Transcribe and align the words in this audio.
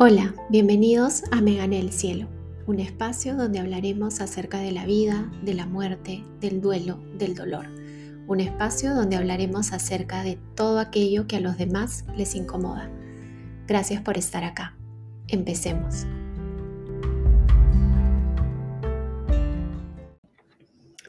Hola, 0.00 0.32
bienvenidos 0.48 1.24
a 1.32 1.40
Me 1.40 1.56
Gané 1.56 1.80
el 1.80 1.90
Cielo, 1.90 2.28
un 2.68 2.78
espacio 2.78 3.34
donde 3.34 3.58
hablaremos 3.58 4.20
acerca 4.20 4.60
de 4.60 4.70
la 4.70 4.86
vida, 4.86 5.28
de 5.42 5.54
la 5.54 5.66
muerte, 5.66 6.22
del 6.40 6.60
duelo, 6.60 7.00
del 7.18 7.34
dolor. 7.34 7.66
Un 8.28 8.38
espacio 8.38 8.94
donde 8.94 9.16
hablaremos 9.16 9.72
acerca 9.72 10.22
de 10.22 10.38
todo 10.54 10.78
aquello 10.78 11.26
que 11.26 11.34
a 11.34 11.40
los 11.40 11.58
demás 11.58 12.04
les 12.16 12.36
incomoda. 12.36 12.88
Gracias 13.66 14.00
por 14.00 14.16
estar 14.16 14.44
acá. 14.44 14.76
Empecemos. 15.26 16.06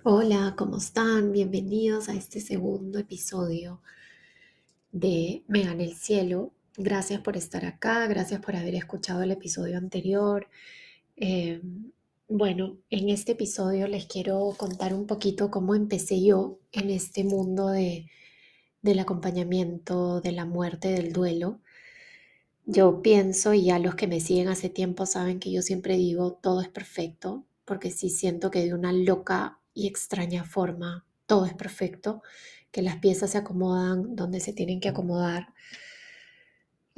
Hola, 0.03 0.55
¿cómo 0.57 0.77
están? 0.77 1.31
Bienvenidos 1.31 2.09
a 2.09 2.15
este 2.15 2.41
segundo 2.41 2.97
episodio 2.97 3.83
de 4.91 5.43
Me 5.47 5.61
Gané 5.61 5.83
el 5.83 5.93
Cielo, 5.93 6.53
Gracias 6.81 7.19
por 7.19 7.35
estar 7.35 7.65
acá, 7.65 8.07
gracias 8.07 8.39
por 8.39 8.55
haber 8.55 8.73
escuchado 8.73 9.21
el 9.21 9.31
episodio 9.31 9.77
anterior. 9.77 10.47
Eh, 11.17 11.61
bueno, 12.29 12.77
en 12.89 13.09
este 13.09 13.33
episodio 13.33 13.85
les 13.89 14.05
quiero 14.05 14.55
contar 14.55 14.93
un 14.93 15.05
poquito 15.05 15.51
cómo 15.51 15.75
empecé 15.75 16.23
yo 16.23 16.57
en 16.71 16.89
este 16.89 17.25
mundo 17.25 17.67
de, 17.67 18.09
del 18.81 18.99
acompañamiento, 18.99 20.21
de 20.21 20.31
la 20.31 20.45
muerte, 20.45 20.87
del 20.87 21.11
duelo. 21.11 21.59
Yo 22.65 23.01
pienso, 23.01 23.53
y 23.53 23.65
ya 23.65 23.77
los 23.77 23.95
que 23.95 24.07
me 24.07 24.21
siguen 24.21 24.47
hace 24.47 24.69
tiempo 24.69 25.05
saben 25.05 25.41
que 25.41 25.51
yo 25.51 25.61
siempre 25.61 25.97
digo, 25.97 26.39
todo 26.41 26.61
es 26.61 26.69
perfecto, 26.69 27.43
porque 27.65 27.91
sí 27.91 28.09
siento 28.09 28.51
que 28.51 28.63
de 28.63 28.73
una 28.73 28.93
loca 28.93 29.59
y 29.73 29.87
extraña 29.87 30.45
forma 30.45 31.05
todo 31.25 31.45
es 31.45 31.55
perfecto, 31.55 32.23
que 32.71 32.81
las 32.81 32.99
piezas 32.99 33.31
se 33.31 33.37
acomodan 33.37 34.15
donde 34.15 34.39
se 34.39 34.53
tienen 34.53 34.79
que 34.79 34.87
acomodar 34.87 35.49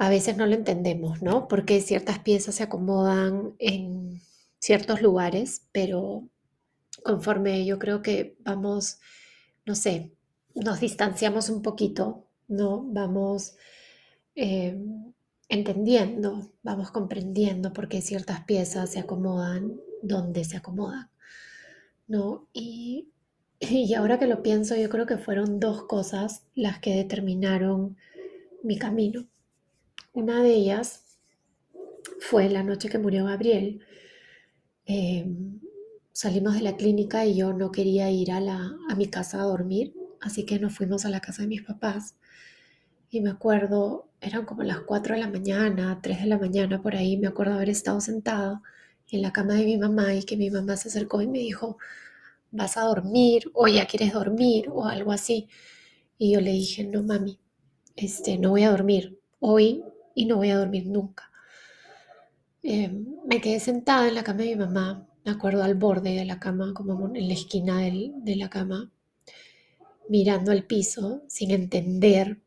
a 0.02 0.08
veces 0.08 0.36
no 0.36 0.46
lo 0.46 0.54
entendemos, 0.54 1.22
¿no? 1.22 1.46
Porque 1.46 1.80
ciertas 1.80 2.18
piezas 2.18 2.56
se 2.56 2.64
acomodan 2.64 3.54
en 3.60 4.20
ciertos 4.58 5.00
lugares, 5.00 5.68
pero 5.70 6.28
conforme 7.04 7.64
yo 7.64 7.78
creo 7.78 8.02
que 8.02 8.36
vamos, 8.40 8.98
no 9.64 9.76
sé, 9.76 10.12
nos 10.56 10.80
distanciamos 10.80 11.50
un 11.50 11.62
poquito, 11.62 12.26
¿no? 12.48 12.82
Vamos 12.84 13.54
eh, 14.34 14.76
entendiendo, 15.48 16.50
vamos 16.64 16.90
comprendiendo 16.90 17.72
por 17.72 17.88
qué 17.88 18.00
ciertas 18.00 18.42
piezas 18.42 18.90
se 18.90 18.98
acomodan 18.98 19.80
donde 20.02 20.42
se 20.42 20.56
acomodan, 20.56 21.10
¿no? 22.08 22.48
Y, 22.52 23.12
y 23.60 23.94
ahora 23.94 24.18
que 24.18 24.26
lo 24.26 24.42
pienso, 24.42 24.74
yo 24.74 24.88
creo 24.88 25.06
que 25.06 25.18
fueron 25.18 25.60
dos 25.60 25.84
cosas 25.84 26.42
las 26.56 26.80
que 26.80 26.96
determinaron 26.96 27.96
mi 28.64 28.78
camino. 28.78 29.28
Una 30.14 30.42
de 30.42 30.52
ellas 30.54 31.18
fue 32.20 32.50
la 32.50 32.62
noche 32.62 32.90
que 32.90 32.98
murió 32.98 33.24
Gabriel. 33.24 33.80
Em, 34.84 35.60
salimos 36.12 36.54
de 36.54 36.60
la 36.60 36.76
clínica 36.76 37.24
y 37.24 37.36
yo 37.36 37.52
no 37.54 37.72
quería 37.72 38.10
ir 38.10 38.30
a, 38.32 38.40
la, 38.40 38.76
a 38.90 38.94
mi 38.94 39.06
casa 39.06 39.40
a 39.40 39.44
dormir, 39.44 39.94
así 40.20 40.44
que 40.44 40.58
nos 40.58 40.74
fuimos 40.74 41.04
a 41.06 41.10
la 41.10 41.20
casa 41.20 41.42
de 41.42 41.48
mis 41.48 41.62
papás. 41.62 42.16
Y 43.10 43.20
me 43.22 43.30
acuerdo, 43.30 44.08
eran 44.20 44.44
como 44.46 44.62
las 44.64 44.80
4 44.80 45.14
de 45.14 45.20
la 45.22 45.30
mañana, 45.30 46.00
3 46.02 46.20
de 46.22 46.26
la 46.26 46.38
mañana 46.38 46.82
por 46.82 46.94
ahí, 46.96 47.16
me 47.16 47.28
acuerdo 47.28 47.54
haber 47.54 47.70
estado 47.70 48.00
sentada 48.00 48.62
en 49.10 49.22
la 49.22 49.32
cama 49.32 49.54
de 49.54 49.64
mi 49.64 49.78
mamá 49.78 50.14
y 50.14 50.24
que 50.24 50.36
mi 50.36 50.50
mamá 50.50 50.76
se 50.76 50.88
acercó 50.88 51.22
y 51.22 51.26
me 51.28 51.38
dijo, 51.38 51.78
vas 52.50 52.76
a 52.76 52.82
dormir 52.82 53.50
o 53.54 53.68
ya 53.68 53.86
quieres 53.86 54.12
dormir 54.12 54.68
o 54.70 54.86
algo 54.86 55.12
así. 55.12 55.48
Y 56.18 56.32
yo 56.34 56.40
le 56.40 56.52
dije, 56.52 56.84
no 56.84 57.02
mami, 57.02 57.38
este, 57.96 58.38
no 58.38 58.50
voy 58.50 58.64
a 58.64 58.70
dormir. 58.70 59.18
Hoy 59.40 59.82
y 60.14 60.26
no 60.26 60.36
voy 60.36 60.50
a 60.50 60.58
dormir 60.58 60.86
nunca. 60.86 61.30
Em, 62.62 63.06
me 63.26 63.40
quedé 63.40 63.60
sentada 63.60 64.08
en 64.08 64.14
la 64.14 64.22
cama 64.22 64.42
de 64.42 64.50
mi 64.50 64.56
mamá, 64.56 65.08
me 65.24 65.32
acuerdo 65.32 65.62
al 65.62 65.74
borde 65.74 66.14
de 66.14 66.24
la 66.24 66.38
cama, 66.38 66.72
como 66.74 67.14
en 67.14 67.28
la 67.28 67.34
esquina 67.34 67.78
de 67.78 68.36
la 68.36 68.50
cama, 68.50 68.90
mirando 70.08 70.52
al 70.52 70.64
piso 70.64 71.22
sin 71.28 71.50
entender 71.50 72.38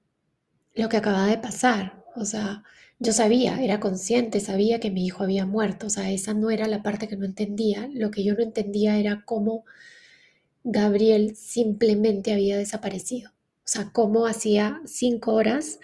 lo 0.74 0.90
que 0.90 0.98
acababa 0.98 1.28
de 1.28 1.38
pasar. 1.38 2.04
O 2.16 2.26
sea, 2.26 2.64
yo 3.00 3.12
sabía, 3.14 3.62
era 3.62 3.80
consciente, 3.80 4.40
sabía 4.40 4.80
que 4.80 4.92
mi 4.92 5.06
hijo 5.06 5.24
había 5.24 5.46
muerto. 5.46 5.88
O 5.88 5.90
sea, 5.90 6.12
esa 6.12 6.34
no 6.34 6.52
era 6.52 6.68
la 6.68 6.84
parte 6.84 7.08
que 7.08 7.18
no 7.18 7.26
entendía. 7.26 7.90
Lo 7.94 8.12
que 8.12 8.24
yo 8.24 8.36
no 8.36 8.44
entendía 8.44 8.98
era 8.98 9.24
cómo 9.26 9.66
Gabriel 10.64 11.36
simplemente 11.36 12.34
había 12.34 12.58
desaparecido. 12.58 13.32
O 13.32 13.68
sea, 13.68 13.92
cómo 13.92 14.28
hacía 14.28 14.82
cinco 14.86 15.34
horas 15.34 15.80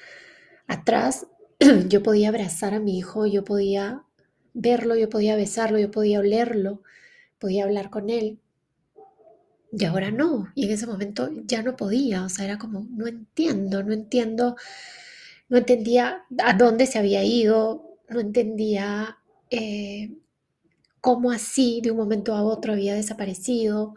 atrás 0.68 1.28
yo 1.90 2.02
podía 2.04 2.30
abrazar 2.30 2.74
a 2.74 2.80
mi 2.80 2.98
hijo, 2.98 3.26
yo 3.28 3.44
podía 3.44 4.04
verlo, 4.54 4.96
yo 4.96 5.10
podía 5.10 5.36
besarlo, 5.36 5.78
yo 5.80 5.92
podía 5.92 6.20
olerlo, 6.20 6.82
podía 7.40 7.66
hablar 7.66 7.90
con 7.90 8.10
él. 8.10 8.40
Y 9.72 9.86
ahora 9.86 10.12
no, 10.12 10.52
y 10.54 10.66
en 10.66 10.72
ese 10.72 10.86
momento 10.86 11.30
ya 11.46 11.62
no 11.64 11.78
podía, 11.78 12.26
o 12.26 12.30
sea, 12.30 12.44
era 12.46 12.58
como, 12.58 12.86
no 12.90 13.08
entiendo, 13.08 13.84
no 13.84 13.94
entiendo, 13.94 14.58
no 15.50 15.58
entendía 15.58 16.26
a 16.44 16.54
dónde 16.54 16.88
se 16.88 17.00
había 17.00 17.24
ido, 17.24 17.98
no 18.10 18.20
entendía 18.20 19.20
eh, 19.50 20.12
cómo 21.02 21.32
así 21.32 21.82
de 21.84 21.92
un 21.92 21.98
momento 21.98 22.36
a 22.36 22.44
otro 22.44 22.74
había 22.74 22.96
desaparecido, 22.96 23.96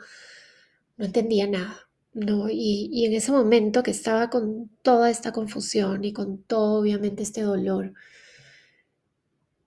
no 0.96 1.04
entendía 1.06 1.46
nada. 1.46 1.83
¿No? 2.14 2.48
Y, 2.50 3.04
en 3.04 3.14
ese 3.14 3.32
momento 3.32 3.82
que 3.82 3.90
estaba 3.90 4.30
con 4.30 4.70
toda 4.82 5.10
esta 5.10 5.32
confusión 5.32 6.04
y 6.04 6.12
con 6.12 6.42
todo, 6.42 6.80
obviamente, 6.80 7.22
este 7.22 7.42
dolor, 7.42 7.94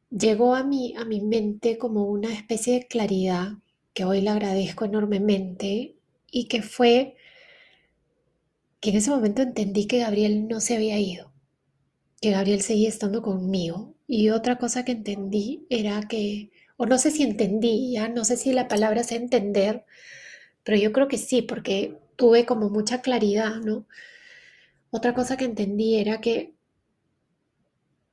llegó 0.10 0.56
a 0.56 0.64
mí, 0.64 0.94
a 0.98 1.06
mi 1.06 1.22
mente 1.22 1.78
como 1.78 2.06
una 2.06 2.34
especie 2.34 2.74
de 2.76 2.88
claridad 2.88 3.54
que 3.94 4.06
hoy 4.06 4.22
le 4.22 4.30
agradezco 4.30 4.86
enormemente 4.86 5.96
y 6.32 6.48
que 6.48 6.62
fue 6.62 7.16
que 8.80 8.92
en 8.92 8.98
ese 8.98 9.10
momento 9.10 9.42
entendí 9.42 9.88
que 9.88 10.00
Gabriel 10.00 10.48
no 10.48 10.62
se 10.62 10.76
había 10.76 11.00
ido, 11.00 11.32
que 12.22 12.32
Gabriel 12.32 12.62
seguía 12.62 12.90
estando 12.90 13.22
conmigo. 13.22 13.96
Y 14.08 14.30
otra 14.30 14.58
cosa 14.58 14.86
que 14.86 14.94
entendí 14.94 15.66
era 15.70 16.08
que, 16.08 16.52
o 16.78 16.86
no 16.86 16.98
sé 16.98 17.12
si 17.12 17.24
entendí, 17.24 17.94
ya 17.94 18.08
no 18.10 18.24
sé 18.26 18.38
si 18.38 18.54
la 18.54 18.68
palabra 18.68 19.02
es 19.02 19.12
entender, 19.12 19.86
pero 20.64 20.78
yo 20.78 20.94
creo 20.94 21.08
que 21.08 21.18
sí, 21.18 21.42
porque 21.42 21.98
tuve 22.18 22.46
como 22.46 22.70
mucha 22.70 23.02
claridad, 23.02 23.56
¿no? 23.58 23.86
Otra 24.92 25.14
cosa 25.14 25.38
que 25.38 25.46
entendí 25.46 25.96
era 25.96 26.20
que 26.20 26.54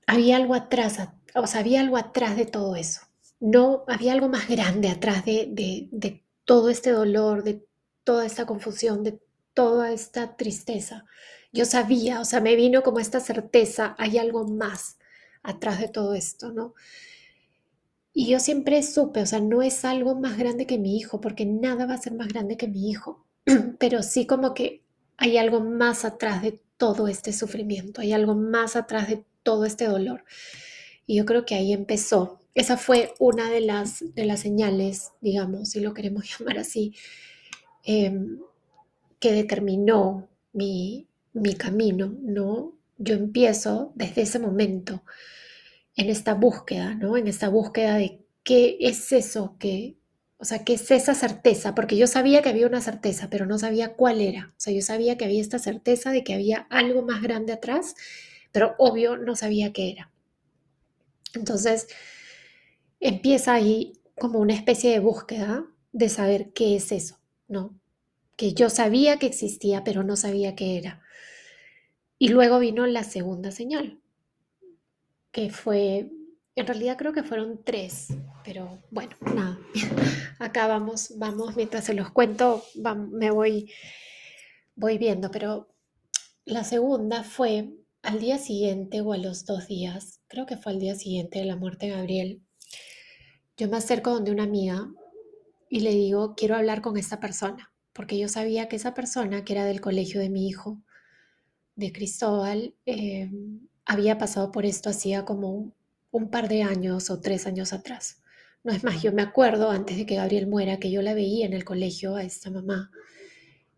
había 0.07 0.37
algo 0.37 0.55
atrás, 0.55 0.99
o 1.35 1.47
sea, 1.47 1.61
había 1.61 1.81
algo 1.81 1.97
atrás 1.97 2.37
de 2.37 2.47
todo 2.47 2.77
eso. 2.77 3.01
No, 3.41 3.85
había 3.89 4.13
algo 4.13 4.29
más 4.29 4.49
grande 4.49 4.89
atrás 4.89 5.25
de, 5.25 5.49
de 5.91 6.23
todo 6.45 6.71
este 6.71 6.91
dolor, 6.91 7.43
de 7.43 7.67
toda 8.05 8.27
esta 8.27 8.47
confusión, 8.47 9.03
de 9.03 9.21
toda 9.55 9.93
esta 9.93 10.37
tristeza. 10.37 11.05
Yo 11.53 11.65
sabía, 11.65 12.21
o 12.21 12.25
sea, 12.25 12.41
me 12.41 12.57
vino 12.57 12.83
como 12.83 13.01
esta 13.01 13.21
certeza, 13.21 13.95
hay 13.99 14.19
algo 14.19 14.47
más 14.47 14.99
atrás 15.43 15.81
de 15.81 15.89
todo 15.89 16.15
esto, 16.15 16.53
¿no? 16.53 16.75
Y 18.15 18.29
yo 18.31 18.41
siempre 18.41 18.83
supe, 18.83 19.21
o 19.21 19.27
sea, 19.27 19.41
no 19.41 19.61
es 19.61 19.85
algo 19.85 20.15
más 20.15 20.39
grande 20.39 20.67
que 20.67 20.79
mi 20.79 20.97
hijo, 20.97 21.21
porque 21.21 21.45
nada 21.45 21.85
va 21.85 21.95
a 21.95 21.99
ser 21.99 22.15
más 22.15 22.29
grande 22.29 22.57
que 22.57 22.67
mi 22.69 22.89
hijo. 22.91 23.27
pero 23.79 24.03
sí 24.03 24.27
como 24.27 24.55
que 24.55 24.83
hay 25.17 25.37
algo 25.37 25.61
más 25.61 26.05
atrás 26.05 26.43
de 26.43 26.61
todo 26.77 27.09
este 27.09 27.33
sufrimiento, 27.33 28.01
hay 28.01 28.13
algo 28.13 28.35
más 28.35 28.77
atrás 28.77 29.09
de 29.09 29.25
todo 29.43 29.65
este 29.65 29.87
dolor. 29.87 30.25
Y 31.07 31.17
yo 31.17 31.25
creo 31.25 31.45
que 31.45 31.55
ahí 31.55 31.73
empezó. 31.73 32.41
Esa 32.55 32.77
fue 32.77 33.15
una 33.19 33.51
de 33.51 33.61
las, 33.61 34.15
de 34.15 34.25
las 34.25 34.41
señales, 34.41 35.13
digamos, 35.21 35.71
si 35.71 35.81
lo 35.81 35.95
queremos 35.95 36.25
llamar 36.39 36.59
así, 36.59 36.95
em, 37.85 38.39
que 39.21 39.33
determinó 39.33 40.29
mi, 40.53 41.09
mi 41.33 41.55
camino, 41.55 42.15
¿no? 42.23 42.73
Yo 42.99 43.15
empiezo 43.15 43.93
desde 43.95 44.23
ese 44.23 44.39
momento 44.39 45.03
en 45.97 46.09
esta 46.11 46.35
búsqueda, 46.35 46.95
¿no? 46.95 47.17
En 47.17 47.29
esta 47.29 47.49
búsqueda 47.49 47.97
de 47.97 48.21
qué 48.43 48.77
es 48.81 49.13
eso 49.13 49.57
que, 49.59 49.97
o 50.39 50.45
sea, 50.45 50.65
¿qué 50.65 50.75
es 50.75 50.91
esa 50.91 51.15
certeza? 51.15 51.75
Porque 51.75 51.97
yo 51.97 52.07
sabía 52.07 52.43
que 52.43 52.49
había 52.49 52.67
una 52.67 52.81
certeza, 52.81 53.31
pero 53.31 53.47
no 53.47 53.59
sabía 53.59 53.95
cuál 53.95 54.21
era. 54.21 54.53
O 54.57 54.61
sea, 54.61 54.73
yo 54.73 54.83
sabía 54.83 55.17
que 55.17 55.25
había 55.25 55.41
esta 55.41 55.59
certeza 55.59 56.11
de 56.11 56.25
que 56.25 56.35
había 56.35 56.67
algo 56.71 57.03
más 57.03 57.23
grande 57.23 57.53
atrás, 57.53 57.95
pero 58.53 58.75
obvio 58.79 59.17
no 59.17 59.37
sabía 59.37 59.73
qué 59.73 59.91
era. 59.91 60.11
Entonces, 61.35 61.89
empieza 63.01 63.55
ahí 63.55 63.95
como 64.17 64.39
una 64.39 64.55
especie 64.55 64.91
de 64.91 64.99
búsqueda 64.99 65.67
de 65.93 66.09
saber 66.09 66.53
qué 66.53 66.77
es 66.77 66.93
eso, 66.93 67.19
¿no? 67.49 67.79
Que 68.37 68.55
yo 68.55 68.71
sabía 68.71 69.19
que 69.19 69.27
existía, 69.27 69.85
pero 69.85 70.03
no 70.03 70.17
sabía 70.17 70.55
qué 70.57 70.79
era. 70.79 71.01
Y 72.19 72.29
luego 72.29 72.59
vino 72.59 72.87
la 72.87 73.05
segunda 73.05 73.51
señal, 73.51 74.01
que 75.33 75.51
fue 75.51 76.11
en 76.57 76.67
realidad 76.67 76.97
creo 76.97 77.13
que 77.13 77.25
fueron 77.25 77.61
tres, 77.65 78.09
pero 78.45 78.83
bueno, 78.91 79.17
nada. 79.35 79.59
Acá 80.39 80.67
vamos, 80.67 81.15
vamos, 81.17 81.57
mientras 81.57 81.85
se 81.85 81.95
los 81.95 82.11
cuento, 82.11 82.65
me 83.11 83.31
voy, 83.31 83.73
voy 84.77 84.99
viendo. 84.99 85.31
Pero 85.31 85.69
la 86.45 86.65
segunda 86.65 87.25
fue 87.25 87.73
al 88.03 88.21
día 88.21 88.39
siguiente 88.39 89.01
o 89.01 89.13
a 89.13 89.17
los 89.17 89.47
dos 89.47 89.67
días, 89.67 90.21
creo 90.29 90.45
que 90.45 90.59
fue 90.59 90.73
al 90.73 90.79
día 90.79 90.95
siguiente 90.95 91.39
de 91.39 91.47
la 91.47 91.57
muerte 91.57 91.87
de 91.87 91.93
Gabriel, 91.93 92.43
yo 93.57 93.69
me 93.69 93.79
acerco 93.79 94.11
donde 94.11 94.31
una 94.31 94.43
amiga 94.43 94.91
y 95.71 95.81
le 95.81 95.91
digo, 95.91 96.35
quiero 96.35 96.57
hablar 96.57 96.83
con 96.83 96.99
esta 96.99 97.19
persona, 97.19 97.73
porque 97.93 98.19
yo 98.19 98.29
sabía 98.29 98.69
que 98.69 98.77
esa 98.77 98.95
persona, 98.95 99.45
que 99.45 99.55
era 99.55 99.65
del 99.65 99.81
colegio 99.81 100.21
de 100.21 100.29
mi 100.29 100.47
hijo, 100.49 100.83
de 101.77 101.93
Cristóbal, 101.93 102.75
eh, 102.85 103.31
había 103.87 104.19
pasado 104.19 104.53
por 104.53 104.67
esto 104.67 104.91
hacía 104.91 105.25
como 105.25 105.73
un 106.11 106.31
par 106.31 106.49
de 106.49 106.63
años 106.63 107.11
o 107.11 107.21
tres 107.21 107.47
años 107.47 107.73
atrás. 107.73 108.23
No 108.65 108.73
es 108.73 108.83
más, 108.83 109.03
yo 109.03 109.13
me 109.13 109.23
acuerdo 109.23 109.71
antes 109.71 109.97
de 109.99 110.07
que 110.07 110.17
Gabriel 110.17 110.47
muera 110.47 110.79
que 110.79 110.91
yo 110.91 111.03
la 111.03 111.15
veía 111.15 111.45
en 111.47 111.53
el 111.53 111.65
colegio 111.65 112.17
a 112.17 112.25
esta 112.25 112.51
mamá 112.51 112.91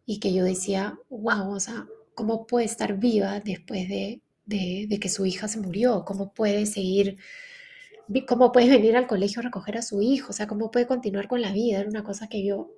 y 0.06 0.20
que 0.20 0.32
yo 0.32 0.44
decía, 0.44 0.98
wow, 1.10 1.50
o 1.50 1.60
sea, 1.60 1.86
¿cómo 2.14 2.46
puede 2.46 2.66
estar 2.66 2.96
viva 2.96 3.40
después 3.40 3.88
de, 3.88 4.22
de, 4.44 4.98
que 5.00 5.08
su 5.08 5.26
hija 5.26 5.48
se 5.48 5.60
murió? 5.60 6.04
¿Cómo 6.04 6.32
puede 6.32 6.66
seguir, 6.66 7.18
cómo 8.28 8.52
puede 8.52 8.68
venir 8.70 8.96
al 8.96 9.08
colegio 9.08 9.40
a 9.40 9.44
recoger 9.44 9.76
a 9.78 9.82
su 9.82 10.00
hijo? 10.02 10.30
O 10.30 10.32
sea, 10.32 10.46
¿cómo 10.46 10.70
puede 10.70 10.86
continuar 10.86 11.28
con 11.28 11.42
la 11.42 11.52
vida? 11.52 11.80
Era 11.80 11.88
una 11.88 12.04
cosa 12.04 12.28
que 12.28 12.44
yo, 12.44 12.70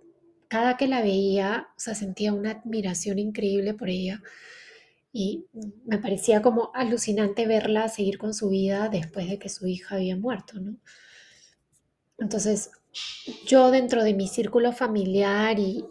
cada 0.49 0.79
que 0.79 0.89
la 0.89 1.03
veía, 1.03 1.69
o 1.77 1.81
sea, 1.81 1.95
sentía 1.95 2.33
una 2.33 2.53
admiración 2.53 3.19
increíble 3.19 3.75
por 3.75 3.91
ella 3.91 4.23
y 5.13 5.47
me 5.85 5.99
parecía 5.99 6.43
como 6.43 6.71
alucinante 6.75 7.47
verla 7.47 7.89
seguir 7.89 8.19
con 8.19 8.33
su 8.35 8.49
vida 8.51 8.89
después 8.89 9.29
de 9.29 9.39
que 9.39 9.51
su 9.51 9.67
hija 9.67 9.97
había 9.97 10.17
muerto, 10.17 10.59
¿no? 10.61 10.79
Entonces, 12.19 12.71
yo 13.47 13.71
dentro 13.71 14.03
de 14.03 14.15
mi 14.15 14.29
círculo 14.29 14.73
familiar 14.73 15.59
y, 15.59 15.85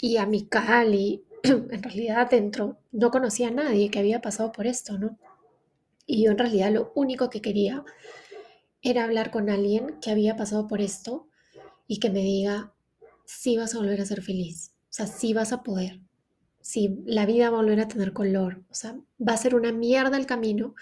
y, 0.00 0.16
amical 0.18 0.94
y 0.94 1.24
en 1.42 1.82
realidad 1.82 2.28
dentro 2.30 2.78
no 2.92 3.10
conocía 3.10 3.48
a 3.48 3.52
nadie 3.52 3.90
que 3.90 3.98
había 3.98 4.20
pasado 4.20 4.52
por 4.52 4.66
esto, 4.66 4.98
¿no? 4.98 5.18
Y 6.06 6.24
yo 6.24 6.32
en 6.32 6.38
realidad 6.38 6.70
lo 6.70 6.92
único 6.94 7.30
que 7.30 7.40
quería 7.40 7.82
era 8.82 9.04
hablar 9.04 9.30
con 9.30 9.48
alguien 9.48 9.98
que 10.02 10.10
había 10.10 10.36
pasado 10.36 10.68
por 10.68 10.82
esto 10.82 11.28
y 11.86 11.98
que 11.98 12.10
me 12.10 12.20
diga, 12.20 12.74
sí 13.24 13.56
vas 13.56 13.74
a 13.74 13.78
volver 13.78 14.00
a 14.02 14.06
ser 14.06 14.20
feliz, 14.22 14.74
o 14.90 14.92
sea, 14.92 15.06
sí 15.06 15.32
vas 15.32 15.52
a 15.54 15.62
poder, 15.62 16.00
sí, 16.60 16.98
la 17.06 17.24
vida 17.24 17.48
va 17.48 17.58
a 17.58 17.62
volver 17.62 17.80
a 17.80 17.88
tener 17.88 18.12
color, 18.12 18.62
o 18.70 18.74
sea, 18.74 18.98
va 19.26 19.32
a 19.32 19.38
ser 19.38 19.54
una 19.54 19.72
mierda 19.72 20.18
el 20.18 20.26
camino, 20.26 20.74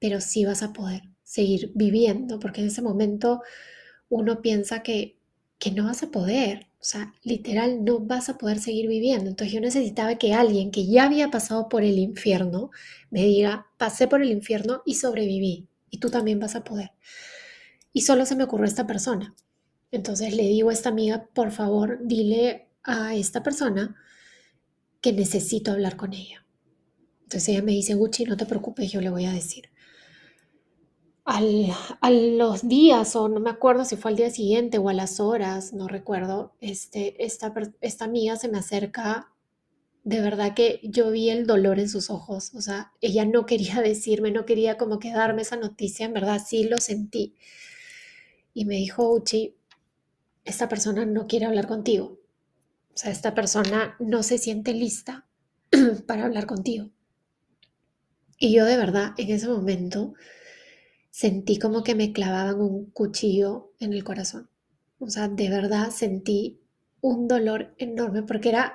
pero 0.00 0.20
sí 0.20 0.44
vas 0.44 0.64
a 0.64 0.72
poder 0.72 1.02
seguir 1.22 1.70
viviendo, 1.74 2.40
porque 2.40 2.60
en 2.60 2.68
ese 2.68 2.82
momento 2.82 3.42
uno 4.08 4.40
piensa 4.42 4.82
que, 4.82 5.18
que 5.58 5.70
no 5.70 5.84
vas 5.84 6.02
a 6.02 6.10
poder, 6.10 6.66
o 6.80 6.84
sea, 6.84 7.12
literal, 7.22 7.84
no 7.84 8.00
vas 8.00 8.28
a 8.28 8.38
poder 8.38 8.58
seguir 8.58 8.88
viviendo. 8.88 9.30
Entonces 9.30 9.52
yo 9.52 9.60
necesitaba 9.60 10.16
que 10.16 10.34
alguien 10.34 10.70
que 10.70 10.86
ya 10.86 11.04
había 11.04 11.30
pasado 11.30 11.68
por 11.68 11.82
el 11.82 11.98
infierno 11.98 12.70
me 13.10 13.24
diga, 13.24 13.66
pasé 13.78 14.08
por 14.08 14.22
el 14.22 14.30
infierno 14.30 14.82
y 14.84 14.94
sobreviví, 14.94 15.68
y 15.90 15.98
tú 15.98 16.10
también 16.10 16.38
vas 16.38 16.54
a 16.54 16.64
poder. 16.64 16.92
Y 17.92 18.02
solo 18.02 18.26
se 18.26 18.36
me 18.36 18.44
ocurrió 18.44 18.66
esta 18.66 18.86
persona. 18.86 19.34
Entonces 19.90 20.34
le 20.34 20.44
digo 20.44 20.70
a 20.70 20.72
esta 20.72 20.90
amiga, 20.90 21.28
por 21.32 21.50
favor, 21.50 22.00
dile 22.02 22.68
a 22.82 23.14
esta 23.14 23.42
persona 23.42 23.96
que 25.00 25.12
necesito 25.12 25.72
hablar 25.72 25.96
con 25.96 26.12
ella. 26.12 26.44
Entonces 27.22 27.48
ella 27.48 27.62
me 27.62 27.72
dice, 27.72 27.94
Gucci, 27.94 28.24
no 28.24 28.36
te 28.36 28.46
preocupes, 28.46 28.92
yo 28.92 29.00
le 29.00 29.10
voy 29.10 29.24
a 29.24 29.32
decir 29.32 29.70
al, 31.26 31.72
a 32.00 32.10
los 32.10 32.68
días, 32.68 33.16
o 33.16 33.28
no 33.28 33.40
me 33.40 33.50
acuerdo 33.50 33.84
si 33.84 33.96
fue 33.96 34.12
al 34.12 34.16
día 34.16 34.30
siguiente 34.30 34.78
o 34.78 34.88
a 34.88 34.94
las 34.94 35.18
horas, 35.18 35.72
no 35.72 35.88
recuerdo, 35.88 36.54
este, 36.60 37.22
esta, 37.24 37.52
esta 37.80 38.04
amiga 38.04 38.36
se 38.36 38.48
me 38.48 38.58
acerca, 38.58 39.32
de 40.04 40.20
verdad 40.20 40.54
que 40.54 40.80
yo 40.84 41.10
vi 41.10 41.30
el 41.30 41.44
dolor 41.44 41.80
en 41.80 41.88
sus 41.88 42.10
ojos, 42.10 42.54
o 42.54 42.60
sea, 42.60 42.92
ella 43.00 43.24
no 43.24 43.44
quería 43.44 43.80
decirme, 43.82 44.30
no 44.30 44.46
quería 44.46 44.78
como 44.78 45.00
que 45.00 45.12
darme 45.12 45.42
esa 45.42 45.56
noticia, 45.56 46.06
en 46.06 46.12
verdad 46.12 46.40
sí 46.46 46.64
lo 46.64 46.78
sentí. 46.78 47.34
Y 48.54 48.64
me 48.64 48.76
dijo, 48.76 49.12
Uchi, 49.12 49.56
esta 50.44 50.68
persona 50.68 51.04
no 51.04 51.26
quiere 51.26 51.46
hablar 51.46 51.66
contigo, 51.66 52.20
o 52.94 52.96
sea, 52.96 53.10
esta 53.10 53.34
persona 53.34 53.96
no 53.98 54.22
se 54.22 54.38
siente 54.38 54.72
lista 54.72 55.26
para 56.06 56.24
hablar 56.24 56.46
contigo. 56.46 56.88
Y 58.38 58.54
yo 58.54 58.64
de 58.64 58.76
verdad 58.76 59.12
en 59.16 59.30
ese 59.30 59.48
momento 59.48 60.14
sentí 61.16 61.58
como 61.58 61.82
que 61.82 61.94
me 61.94 62.12
clavaban 62.12 62.60
un 62.60 62.90
cuchillo 62.90 63.72
en 63.80 63.94
el 63.94 64.04
corazón. 64.04 64.50
O 64.98 65.08
sea, 65.08 65.28
de 65.28 65.48
verdad 65.48 65.88
sentí 65.90 66.60
un 67.00 67.26
dolor 67.26 67.74
enorme 67.78 68.22
porque 68.22 68.50
era, 68.50 68.74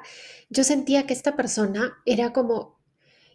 yo 0.49 0.63
sentía 0.63 1.05
que 1.05 1.13
esta 1.13 1.35
persona 1.35 1.99
era 2.03 2.33
como, 2.33 2.79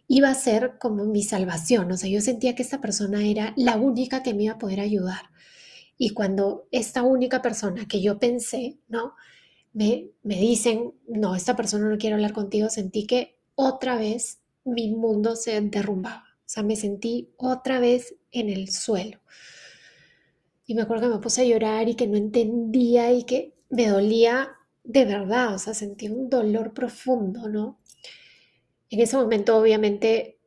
iba 0.09 0.29
a 0.29 0.33
ser 0.33 0.77
como 0.77 1.05
mi 1.05 1.23
salvación. 1.23 1.89
O 1.89 1.95
sea, 1.95 2.09
yo 2.09 2.19
sentía 2.19 2.53
que 2.53 2.63
esta 2.63 2.81
persona 2.81 3.25
era 3.25 3.53
la 3.55 3.77
única 3.77 4.23
que 4.23 4.33
me 4.33 4.43
iba 4.43 4.55
a 4.55 4.59
poder 4.59 4.81
ayudar. 4.81 5.29
Y 5.97 6.09
cuando 6.09 6.67
esta 6.71 7.01
única 7.03 7.41
persona 7.41 7.87
que 7.87 8.01
yo 8.01 8.19
pensé, 8.19 8.77
¿no? 8.89 9.13
Me, 9.71 10.09
me 10.21 10.35
dicen, 10.35 10.95
no, 11.07 11.33
esta 11.33 11.55
persona 11.55 11.87
no 11.89 11.97
quiere 11.97 12.15
hablar 12.15 12.33
contigo, 12.33 12.69
sentí 12.69 13.07
que 13.07 13.37
otra 13.55 13.97
vez 13.97 14.39
mi 14.65 14.91
mundo 14.91 15.37
se 15.37 15.61
derrumbaba. 15.61 16.26
O 16.47 16.49
sea, 16.49 16.63
me 16.63 16.77
sentí 16.77 17.33
otra 17.35 17.81
vez 17.81 18.15
en 18.31 18.47
el 18.47 18.71
suelo. 18.71 19.19
Y 20.65 20.75
me 20.75 20.83
acuerdo 20.83 21.09
que 21.09 21.15
me 21.15 21.21
puse 21.21 21.41
a 21.41 21.45
llorar 21.45 21.89
y 21.89 21.95
que 21.95 22.07
no 22.07 22.15
entendía 22.15 23.11
y 23.11 23.25
que 23.25 23.53
me 23.69 23.89
dolía 23.89 24.51
de 24.85 25.03
verdad, 25.03 25.55
o 25.55 25.59
sea, 25.59 25.73
sentí 25.73 26.07
un 26.07 26.29
dolor 26.29 26.73
profundo, 26.73 27.49
¿no? 27.49 27.81
En 28.89 29.01
ese 29.01 29.17
momento 29.17 29.57
obviamente 29.57 30.39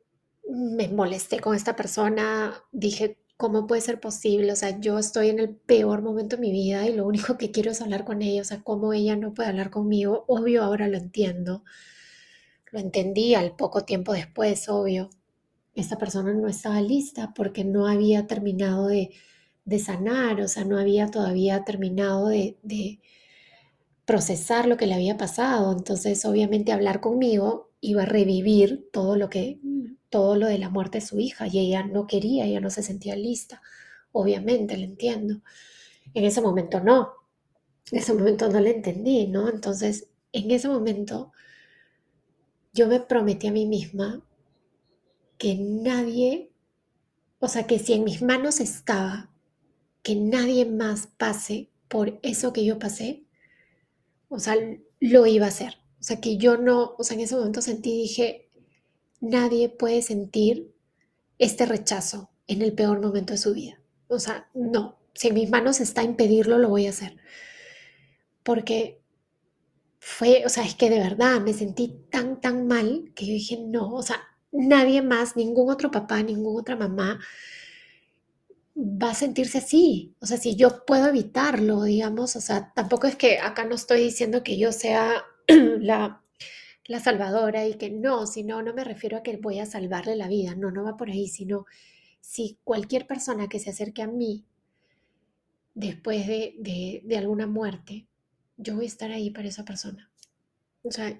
me 0.49 0.87
molesté 0.87 1.39
con 1.39 1.55
esta 1.55 1.75
persona, 1.75 2.63
dije, 2.71 3.19
¿cómo 3.37 3.67
puede 3.67 3.81
ser 3.81 3.99
posible? 3.99 4.51
O 4.53 4.55
sea, 4.55 4.79
yo 4.79 4.97
estoy 4.97 5.29
en 5.29 5.37
el 5.37 5.55
peor 5.55 6.01
momento 6.01 6.35
de 6.35 6.41
mi 6.41 6.51
vida 6.51 6.87
y 6.87 6.95
lo 6.95 7.05
único 7.05 7.37
que 7.37 7.51
quiero 7.51 7.69
es 7.69 7.81
hablar 7.81 8.05
con 8.05 8.23
ella, 8.23 8.41
o 8.41 8.45
sea, 8.45 8.63
¿cómo 8.63 8.91
ella 8.93 9.15
no 9.15 9.35
puede 9.35 9.49
hablar 9.49 9.69
conmigo? 9.69 10.25
Obvio, 10.27 10.63
ahora 10.63 10.87
lo 10.87 10.97
entiendo. 10.97 11.63
Lo 12.71 12.79
entendí 12.79 13.35
al 13.35 13.55
poco 13.55 13.85
tiempo 13.85 14.13
después, 14.13 14.67
obvio 14.67 15.11
esta 15.75 15.97
persona 15.97 16.33
no 16.33 16.47
estaba 16.47 16.81
lista 16.81 17.33
porque 17.35 17.63
no 17.63 17.87
había 17.87 18.27
terminado 18.27 18.87
de, 18.87 19.11
sanar, 19.79 20.41
o 20.41 20.47
sea, 20.47 20.65
no 20.65 20.77
había 20.77 21.07
todavía 21.07 21.63
terminado 21.63 22.27
de, 22.27 22.99
procesar 24.05 24.67
lo 24.67 24.75
que 24.75 24.87
le 24.87 24.95
había 24.95 25.17
pasado. 25.17 25.71
Entonces, 25.71 26.25
obviamente, 26.25 26.73
hablar 26.73 26.99
conmigo 26.99 27.71
iba 27.79 28.03
a 28.03 28.05
revivir 28.05 28.89
todo 28.91 29.15
lo 29.15 29.29
que, 29.29 29.59
todo 30.09 30.35
lo 30.35 30.47
de 30.47 30.57
la 30.57 30.69
muerte 30.69 30.99
de 30.99 31.05
su 31.05 31.19
hija 31.19 31.47
y 31.47 31.59
ella 31.59 31.83
no 31.85 32.07
quería, 32.07 32.45
ella 32.45 32.59
no 32.59 32.69
se 32.69 32.83
sentía 32.83 33.15
lista. 33.15 33.61
Obviamente, 34.11 34.75
le 34.75 34.85
entiendo. 34.85 35.41
En 36.13 36.25
ese 36.25 36.41
momento 36.41 36.81
no, 36.81 37.13
en 37.91 37.99
ese 37.99 38.13
momento 38.13 38.49
no 38.49 38.59
le 38.59 38.75
entendí, 38.75 39.27
¿no? 39.27 39.47
Entonces, 39.49 40.09
en 40.33 40.51
ese 40.51 40.67
momento, 40.67 41.31
yo 42.73 42.87
me 42.87 42.99
prometí 42.99 43.47
a 43.47 43.51
mí 43.51 43.65
misma 43.65 44.21
que 45.41 45.55
nadie, 45.55 46.51
o 47.39 47.47
sea, 47.47 47.65
que 47.65 47.79
si 47.79 47.93
en 47.93 48.03
mis 48.03 48.21
manos 48.21 48.59
estaba 48.59 49.31
que 50.03 50.15
nadie 50.15 50.67
más 50.67 51.07
pase 51.07 51.71
por 51.87 52.19
eso 52.21 52.53
que 52.53 52.63
yo 52.63 52.77
pasé, 52.77 53.23
o 54.29 54.37
sea, 54.37 54.55
lo 54.99 55.25
iba 55.25 55.47
a 55.47 55.49
hacer. 55.49 55.79
O 55.99 56.03
sea, 56.03 56.21
que 56.21 56.37
yo 56.37 56.57
no, 56.57 56.93
o 56.95 57.03
sea, 57.03 57.15
en 57.15 57.21
ese 57.21 57.35
momento 57.35 57.63
sentí, 57.63 58.03
dije, 58.03 58.51
nadie 59.19 59.67
puede 59.67 60.03
sentir 60.03 60.75
este 61.39 61.65
rechazo 61.65 62.29
en 62.45 62.61
el 62.61 62.73
peor 62.73 63.01
momento 63.01 63.33
de 63.33 63.39
su 63.39 63.55
vida. 63.55 63.81
O 64.09 64.19
sea, 64.19 64.47
no, 64.53 64.99
si 65.15 65.29
en 65.29 65.33
mis 65.33 65.49
manos 65.49 65.79
está 65.79 66.03
impedirlo, 66.03 66.59
lo 66.59 66.69
voy 66.69 66.85
a 66.85 66.91
hacer. 66.91 67.17
Porque 68.43 69.01
fue, 69.97 70.43
o 70.45 70.49
sea, 70.49 70.65
es 70.65 70.75
que 70.75 70.91
de 70.91 70.99
verdad 70.99 71.41
me 71.41 71.53
sentí 71.53 72.05
tan, 72.11 72.39
tan 72.41 72.67
mal 72.67 73.11
que 73.15 73.25
yo 73.25 73.33
dije, 73.33 73.57
no, 73.57 73.91
o 73.95 74.03
sea, 74.03 74.21
nadie 74.51 75.01
más, 75.01 75.35
ningún 75.35 75.69
otro 75.71 75.91
papá, 75.91 76.23
ninguna 76.23 76.59
otra 76.59 76.75
mamá 76.75 77.19
va 78.75 79.11
a 79.11 79.13
sentirse 79.15 79.57
así. 79.59 80.15
O 80.19 80.25
sea, 80.25 80.37
si 80.37 80.55
yo 80.55 80.85
puedo 80.85 81.07
evitarlo, 81.07 81.83
digamos, 81.83 82.35
o 82.35 82.41
sea, 82.41 82.71
tampoco 82.73 83.07
es 83.07 83.15
que 83.15 83.39
acá 83.39 83.65
no 83.65 83.75
estoy 83.75 84.01
diciendo 84.01 84.43
que 84.43 84.57
yo 84.57 84.71
sea 84.71 85.23
la, 85.47 86.23
la 86.85 86.99
salvadora 86.99 87.65
y 87.67 87.75
que 87.75 87.89
no, 87.89 88.27
sino 88.27 88.61
no 88.61 88.73
me 88.73 88.83
refiero 88.83 89.17
a 89.17 89.23
que 89.23 89.37
voy 89.37 89.59
a 89.59 89.65
salvarle 89.65 90.15
la 90.15 90.27
vida, 90.27 90.55
no, 90.55 90.71
no 90.71 90.83
va 90.83 90.97
por 90.97 91.09
ahí, 91.09 91.27
sino 91.27 91.65
si 92.21 92.59
cualquier 92.63 93.07
persona 93.07 93.49
que 93.49 93.59
se 93.59 93.71
acerque 93.71 94.01
a 94.03 94.07
mí 94.07 94.45
después 95.73 96.27
de, 96.27 96.55
de, 96.59 97.01
de 97.03 97.17
alguna 97.17 97.47
muerte, 97.47 98.07
yo 98.57 98.75
voy 98.75 98.85
a 98.85 98.87
estar 98.87 99.11
ahí 99.11 99.31
para 99.31 99.47
esa 99.47 99.65
persona. 99.65 100.09
O 100.83 100.91
sea, 100.91 101.19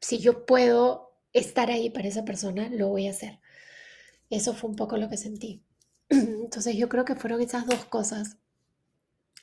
si 0.00 0.18
yo 0.18 0.46
puedo 0.46 1.05
estar 1.38 1.70
ahí 1.70 1.90
para 1.90 2.08
esa 2.08 2.24
persona, 2.24 2.68
lo 2.70 2.88
voy 2.88 3.06
a 3.06 3.10
hacer. 3.10 3.40
Eso 4.30 4.54
fue 4.54 4.70
un 4.70 4.76
poco 4.76 4.96
lo 4.96 5.08
que 5.08 5.16
sentí. 5.16 5.62
Entonces 6.08 6.76
yo 6.76 6.88
creo 6.88 7.04
que 7.04 7.16
fueron 7.16 7.40
esas 7.40 7.66
dos 7.66 7.84
cosas 7.84 8.38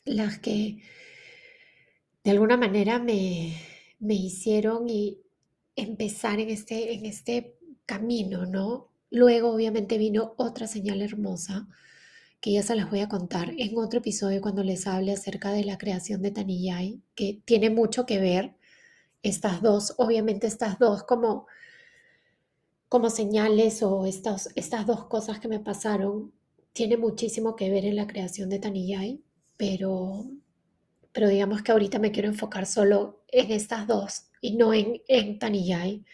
las 0.06 0.40
que 0.40 0.82
de 2.24 2.32
alguna 2.32 2.58
manera 2.58 3.00
me, 3.00 3.58
me 4.00 4.16
hicieron 4.16 4.90
y 4.90 5.22
empezar 5.76 6.40
en 6.40 6.50
este, 6.50 6.94
en 6.94 7.06
este 7.06 7.58
camino, 7.86 8.46
¿no? 8.46 8.94
luego 9.14 9.54
obviamente 9.54 10.00
vino 10.00 10.34
otra 10.38 10.66
señal 10.66 11.02
hermosa 11.04 11.68
que 12.42 12.52
ya 12.52 12.64
se 12.64 12.76
las 12.76 12.90
voy 12.90 13.02
a 13.02 13.08
contar 13.08 13.54
en 13.58 13.78
otro 13.78 14.00
episodio 14.00 14.42
cuando 14.42 14.64
les 14.64 14.88
hable 14.88 15.14
acerca 15.14 15.52
de 15.52 15.64
la 15.64 15.78
creación 15.78 16.24
de 16.24 16.32
Taniyai, 16.32 17.00
que 17.16 17.42
tiene 17.46 17.70
mucho 17.70 18.08
que 18.08 18.20
ver 18.20 18.56
estas 19.22 19.62
dos, 19.62 19.94
obviamente 19.98 20.48
estas 20.48 20.80
dos 20.80 21.04
como, 21.04 21.46
como 22.94 23.10
señales 23.10 23.82
o 23.82 24.06
estas, 24.06 24.52
estas 24.54 24.86
dos 24.86 25.06
cosas 25.06 25.40
que 25.40 25.48
me 25.48 25.60
pasaron, 25.60 26.32
tiene 26.74 26.96
muchísimo 26.96 27.56
que 27.56 27.72
ver 27.72 27.86
en 27.86 27.96
la 27.96 28.06
creación 28.06 28.50
de 28.50 28.60
Taniyai, 28.60 29.20
pero, 29.58 30.28
pero 31.12 31.28
digamos 31.28 31.64
que 31.64 31.72
ahorita 31.72 31.98
me 31.98 32.12
quiero 32.12 32.30
enfocar 32.30 32.68
solo 32.68 33.24
en 33.30 33.52
estas 33.52 33.88
dos 33.88 34.26
y 34.42 34.58
no 34.58 34.76
en, 34.76 35.02
en 35.08 35.40
Taniyai, 35.40 36.06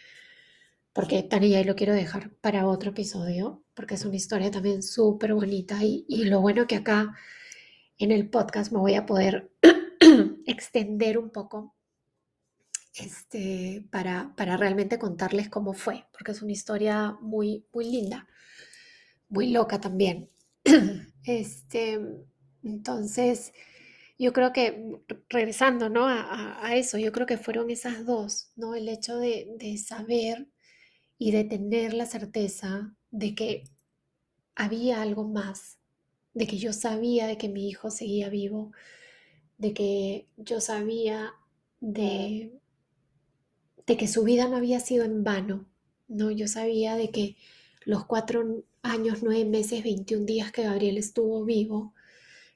porque 0.94 1.22
Taniyai 1.22 1.66
lo 1.66 1.76
quiero 1.76 1.94
dejar 1.94 2.32
para 2.36 2.66
otro 2.66 2.92
episodio, 2.92 3.62
porque 3.74 3.96
es 3.96 4.06
una 4.06 4.16
historia 4.16 4.50
también 4.50 4.82
súper 4.82 5.34
bonita 5.34 5.84
y, 5.84 6.06
y 6.08 6.24
lo 6.24 6.40
bueno 6.40 6.66
que 6.66 6.78
acá 6.78 7.14
en 7.98 8.14
el 8.14 8.30
podcast 8.30 8.72
me 8.72 8.80
voy 8.80 8.96
a 8.96 9.06
poder 9.06 9.52
extender 10.46 11.18
un 11.18 11.30
poco 11.30 11.76
este, 12.94 13.86
para, 13.92 14.34
para 14.36 14.58
realmente 14.58 15.00
contarles 15.00 15.50
cómo 15.50 15.74
fue, 15.74 16.06
porque 16.12 16.32
es 16.32 16.42
una 16.42 16.52
historia 16.52 17.18
muy, 17.22 17.66
muy 17.74 17.86
linda, 17.92 18.28
muy 19.30 19.52
loca 19.52 19.80
también. 19.80 20.30
Este, 21.26 22.00
entonces, 22.64 23.54
yo 24.18 24.34
creo 24.34 24.52
que, 24.52 25.00
regresando 25.30 25.90
¿no? 25.90 26.08
a, 26.08 26.66
a, 26.66 26.76
eso, 26.76 26.98
yo 26.98 27.12
creo 27.12 27.28
que 27.28 27.38
fueron 27.38 27.70
esas 27.70 28.06
dos, 28.06 28.52
¿no? 28.56 28.74
El 28.74 28.90
hecho 28.90 29.18
de, 29.18 29.48
de 29.60 29.78
saber 29.78 30.48
y 31.20 31.32
de 31.32 31.44
tener 31.44 31.94
la 31.94 32.06
certeza 32.08 32.96
de 33.12 33.36
que 33.36 33.64
había 34.56 35.02
algo 35.02 35.24
más, 35.24 35.78
de 36.34 36.48
que 36.48 36.58
yo 36.58 36.74
sabía 36.74 37.28
de 37.28 37.38
que 37.38 37.50
mi 37.50 37.70
hijo 37.70 37.92
seguía 37.92 38.30
vivo, 38.30 38.72
de 39.58 39.74
que 39.74 40.28
yo 40.38 40.62
sabía 40.62 41.34
de, 41.80 42.60
de 43.90 43.98
que 43.98 44.08
su 44.08 44.24
vida 44.24 44.48
no 44.48 44.56
había 44.56 44.80
sido 44.80 45.04
en 45.04 45.24
vano, 45.24 45.66
¿no? 46.08 46.30
Yo 46.30 46.48
sabía 46.48 46.96
de 46.96 47.10
que 47.10 47.38
los 47.86 48.06
cuatro 48.06 48.64
años, 48.84 49.24
nueve 49.24 49.46
meses, 49.46 49.84
21 49.84 50.28
días 50.28 50.52
que 50.52 50.62
Gabriel 50.62 51.00
estuvo 51.00 51.44
vivo, 51.44 51.96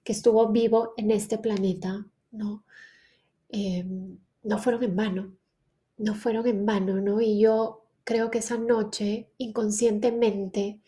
que 0.04 0.12
estuvo 0.12 0.50
vivo 0.50 0.94
en 0.96 1.10
este 1.10 1.40
planeta, 1.40 2.06
¿no? 2.30 2.64
Em, 3.50 4.20
no 4.44 4.60
fueron 4.60 4.84
en 4.84 4.96
vano, 4.96 5.34
no 5.98 6.14
fueron 6.14 6.46
en 6.46 6.68
vano, 6.68 7.02
¿no? 7.02 7.20
Y 7.20 7.40
yo 7.40 7.84
creo 8.04 8.30
que 8.30 8.38
esa 8.38 8.58
noche, 8.58 9.28
inconscientemente, 9.40 10.82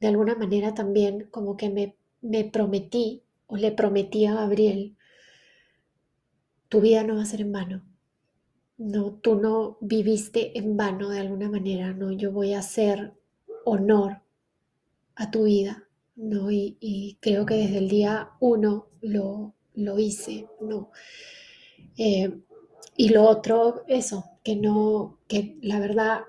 de 0.00 0.06
alguna 0.06 0.34
manera 0.34 0.74
también 0.74 1.28
como 1.30 1.56
que 1.56 1.70
me, 1.70 1.96
me 2.20 2.44
prometí 2.44 3.22
o 3.46 3.56
le 3.56 3.72
prometí 3.72 4.26
a 4.26 4.34
Gabriel, 4.34 4.98
tu 6.68 6.82
vida 6.82 7.04
no 7.04 7.16
va 7.16 7.22
a 7.22 7.26
ser 7.26 7.40
en 7.40 7.52
vano. 7.52 7.87
No, 8.78 9.12
tú 9.12 9.34
no 9.34 9.76
viviste 9.80 10.56
en 10.56 10.76
vano 10.76 11.08
de 11.10 11.20
alguna 11.20 11.50
manera, 11.50 11.92
no, 11.92 12.12
yo 12.12 12.30
voy 12.32 12.54
a 12.54 12.60
hacer 12.60 13.12
honor 13.64 14.22
a 15.16 15.30
tu 15.30 15.44
vida, 15.44 15.84
¿no? 16.16 16.50
Y, 16.50 17.18
creo 17.20 17.44
que 17.44 17.54
desde 17.54 17.78
el 17.78 17.88
día 17.88 18.30
uno 18.40 18.86
lo, 19.00 19.54
lo 19.74 19.98
hice, 19.98 20.46
¿no? 20.60 20.90
Eh, 21.96 22.38
y 22.96 23.08
lo 23.10 23.24
otro, 23.24 23.84
eso, 23.88 24.24
que 24.44 24.56
no, 24.56 25.18
que 25.28 25.58
la 25.62 25.80
verdad, 25.80 26.20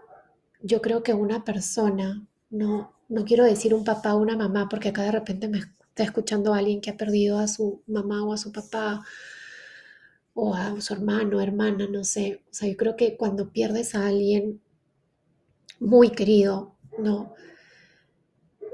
yo 0.61 0.81
creo 0.81 1.03
que 1.03 1.13
una 1.13 1.43
persona, 1.43 2.25
no, 2.49 2.93
no 3.09 3.25
quiero 3.25 3.43
decir 3.43 3.73
un 3.73 3.83
papá 3.83 4.15
o 4.15 4.21
una 4.21 4.35
mamá, 4.35 4.67
porque 4.69 4.89
acá 4.89 5.03
de 5.03 5.11
repente 5.11 5.47
me 5.47 5.59
está 5.59 6.03
escuchando 6.03 6.53
alguien 6.53 6.81
que 6.81 6.89
ha 6.89 6.97
perdido 6.97 7.39
a 7.39 7.47
su 7.47 7.81
mamá 7.87 8.23
o 8.23 8.33
a 8.33 8.37
su 8.37 8.51
papá, 8.51 9.03
o 10.41 10.55
a 10.55 10.79
su 10.79 10.93
hermano, 10.93 11.41
hermana, 11.41 11.87
no 11.89 12.03
sé. 12.05 12.41
O 12.49 12.53
sea, 12.53 12.69
yo 12.69 12.77
creo 12.77 12.95
que 12.95 13.17
cuando 13.17 13.51
pierdes 13.51 13.93
a 13.93 14.07
alguien 14.07 14.61
muy 15.79 16.11
querido, 16.11 16.77
¿no? 16.97 17.33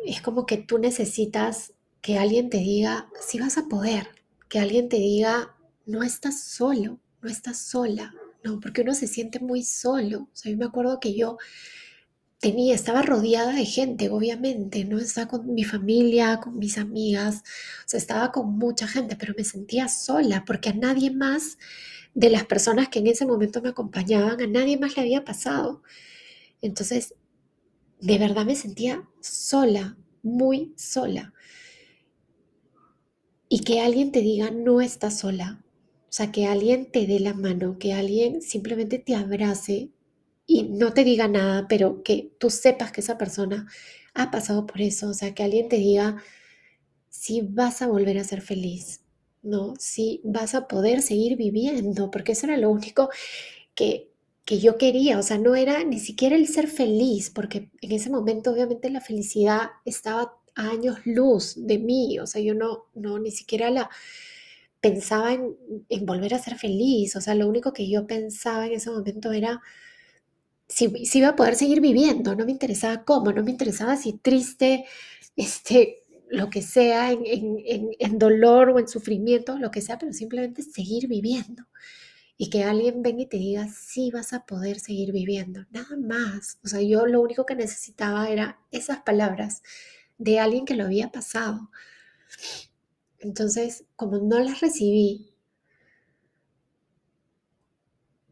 Es 0.05 0.21
como 0.21 0.45
que 0.45 0.57
tú 0.57 0.77
necesitas 0.77 1.73
que 2.01 2.19
alguien 2.19 2.51
te 2.51 2.57
diga, 2.57 3.09
sí 3.19 3.39
vas 3.39 3.57
a 3.57 3.67
poder, 3.67 4.09
que 4.47 4.59
alguien 4.59 4.89
te 4.89 4.97
diga, 4.97 5.55
no 5.87 6.03
estás 6.03 6.43
solo, 6.43 6.99
no 7.21 7.29
estás 7.29 7.57
sola, 7.57 8.13
¿no? 8.43 8.59
Porque 8.59 8.81
uno 8.81 8.93
se 8.93 9.07
siente 9.07 9.39
muy 9.39 9.63
solo. 9.63 10.29
O 10.31 10.35
sea, 10.35 10.51
yo 10.51 10.57
me 10.59 10.65
acuerdo 10.65 10.99
que 10.99 11.15
yo 11.15 11.37
estaba 12.71 13.01
rodeada 13.01 13.53
de 13.53 13.65
gente, 13.65 14.09
obviamente, 14.09 14.85
¿no? 14.85 14.99
Estaba 14.99 15.27
con 15.27 15.53
mi 15.53 15.63
familia, 15.63 16.39
con 16.39 16.57
mis 16.59 16.77
amigas, 16.77 17.43
o 17.85 17.89
sea, 17.89 17.97
estaba 17.97 18.31
con 18.31 18.57
mucha 18.57 18.87
gente, 18.87 19.15
pero 19.15 19.33
me 19.37 19.43
sentía 19.43 19.87
sola 19.87 20.43
porque 20.45 20.69
a 20.69 20.73
nadie 20.73 21.11
más 21.11 21.57
de 22.13 22.29
las 22.29 22.45
personas 22.45 22.89
que 22.89 22.99
en 22.99 23.07
ese 23.07 23.25
momento 23.25 23.61
me 23.61 23.69
acompañaban, 23.69 24.41
a 24.41 24.47
nadie 24.47 24.77
más 24.77 24.95
le 24.95 25.03
había 25.03 25.25
pasado. 25.25 25.83
Entonces, 26.61 27.15
de 27.99 28.17
verdad 28.17 28.45
me 28.45 28.55
sentía 28.55 29.07
sola, 29.21 29.97
muy 30.23 30.73
sola. 30.77 31.33
Y 33.49 33.61
que 33.61 33.81
alguien 33.81 34.11
te 34.11 34.21
diga, 34.21 34.51
no 34.51 34.81
estás 34.81 35.19
sola. 35.19 35.63
O 36.09 36.13
sea, 36.15 36.31
que 36.31 36.47
alguien 36.47 36.91
te 36.91 37.07
dé 37.07 37.19
la 37.19 37.33
mano, 37.33 37.77
que 37.77 37.93
alguien 37.93 38.41
simplemente 38.41 38.99
te 38.99 39.15
abrace 39.15 39.91
y 40.47 40.63
no 40.63 40.93
te 40.93 41.03
diga 41.03 41.27
nada, 41.27 41.67
pero 41.67 42.03
que 42.03 42.31
tú 42.39 42.49
sepas 42.49 42.91
que 42.91 43.01
esa 43.01 43.17
persona 43.17 43.67
ha 44.13 44.31
pasado 44.31 44.65
por 44.65 44.81
eso, 44.81 45.09
o 45.09 45.13
sea, 45.13 45.33
que 45.33 45.43
alguien 45.43 45.69
te 45.69 45.77
diga 45.77 46.17
si 47.09 47.41
vas 47.41 47.81
a 47.81 47.87
volver 47.87 48.17
a 48.17 48.23
ser 48.23 48.41
feliz, 48.41 49.01
¿no? 49.41 49.73
Si 49.79 50.21
vas 50.23 50.55
a 50.55 50.67
poder 50.67 51.01
seguir 51.01 51.37
viviendo, 51.37 52.11
porque 52.11 52.33
eso 52.33 52.47
era 52.47 52.57
lo 52.57 52.69
único 52.71 53.09
que, 53.75 54.09
que 54.45 54.59
yo 54.59 54.77
quería, 54.77 55.19
o 55.19 55.23
sea, 55.23 55.37
no 55.37 55.55
era 55.55 55.83
ni 55.83 55.99
siquiera 55.99 56.35
el 56.35 56.47
ser 56.47 56.67
feliz, 56.67 57.29
porque 57.31 57.69
en 57.81 57.91
ese 57.91 58.09
momento 58.09 58.51
obviamente 58.51 58.89
la 58.89 59.01
felicidad 59.01 59.69
estaba 59.85 60.33
a 60.55 60.69
años 60.69 60.99
luz 61.05 61.55
de 61.57 61.79
mí, 61.79 62.19
o 62.19 62.27
sea, 62.27 62.41
yo 62.41 62.55
no, 62.55 62.85
no 62.95 63.19
ni 63.19 63.31
siquiera 63.31 63.69
la 63.71 63.89
pensaba 64.81 65.33
en, 65.33 65.57
en 65.89 66.05
volver 66.05 66.33
a 66.33 66.39
ser 66.39 66.57
feliz, 66.57 67.15
o 67.15 67.21
sea, 67.21 67.35
lo 67.35 67.47
único 67.47 67.73
que 67.73 67.89
yo 67.89 68.05
pensaba 68.07 68.67
en 68.67 68.73
ese 68.73 68.91
momento 68.91 69.31
era 69.31 69.61
si, 70.67 70.91
iba 71.13 71.29
a 71.29 71.35
poder 71.35 71.55
seguir 71.55 71.81
viviendo, 71.81 72.35
no 72.35 72.45
me 72.45 72.51
interesaba 72.51 73.03
cómo, 73.03 73.31
no 73.31 73.43
me 73.43 73.51
interesaba 73.51 73.95
si 73.97 74.13
triste, 74.13 74.85
este, 75.35 76.03
lo 76.29 76.49
que 76.49 76.61
sea, 76.61 77.11
en, 77.11 77.23
en, 77.99 78.19
dolor 78.19 78.69
o 78.69 78.79
en 78.79 78.87
sufrimiento, 78.87 79.57
lo 79.59 79.71
que 79.71 79.81
sea, 79.81 79.97
pero 79.99 80.13
simplemente 80.13 80.63
seguir 80.63 81.07
viviendo. 81.07 81.65
Y 82.37 82.49
que 82.49 82.63
alguien 82.63 83.01
venga 83.01 83.21
y 83.21 83.27
te 83.27 83.37
diga, 83.37 83.67
sí 83.69 84.11
vas 84.11 84.33
a 84.33 84.45
poder 84.45 84.79
seguir 84.79 85.13
viviendo, 85.13 85.65
nada 85.71 85.95
más. 85.97 86.59
O 86.63 86.67
sea, 86.67 86.81
yo 86.81 87.05
lo 87.05 87.21
único 87.21 87.45
que 87.45 87.55
necesitaba 87.55 88.29
era 88.29 88.59
esas 88.71 88.99
palabras 89.03 89.63
de 90.17 90.39
alguien 90.39 90.65
que 90.65 90.75
lo 90.75 90.85
había 90.85 91.11
pasado. 91.11 91.69
Entonces, 93.19 93.85
como 93.95 94.17
no 94.17 94.39
las 94.39 94.59
recibí, 94.61 95.33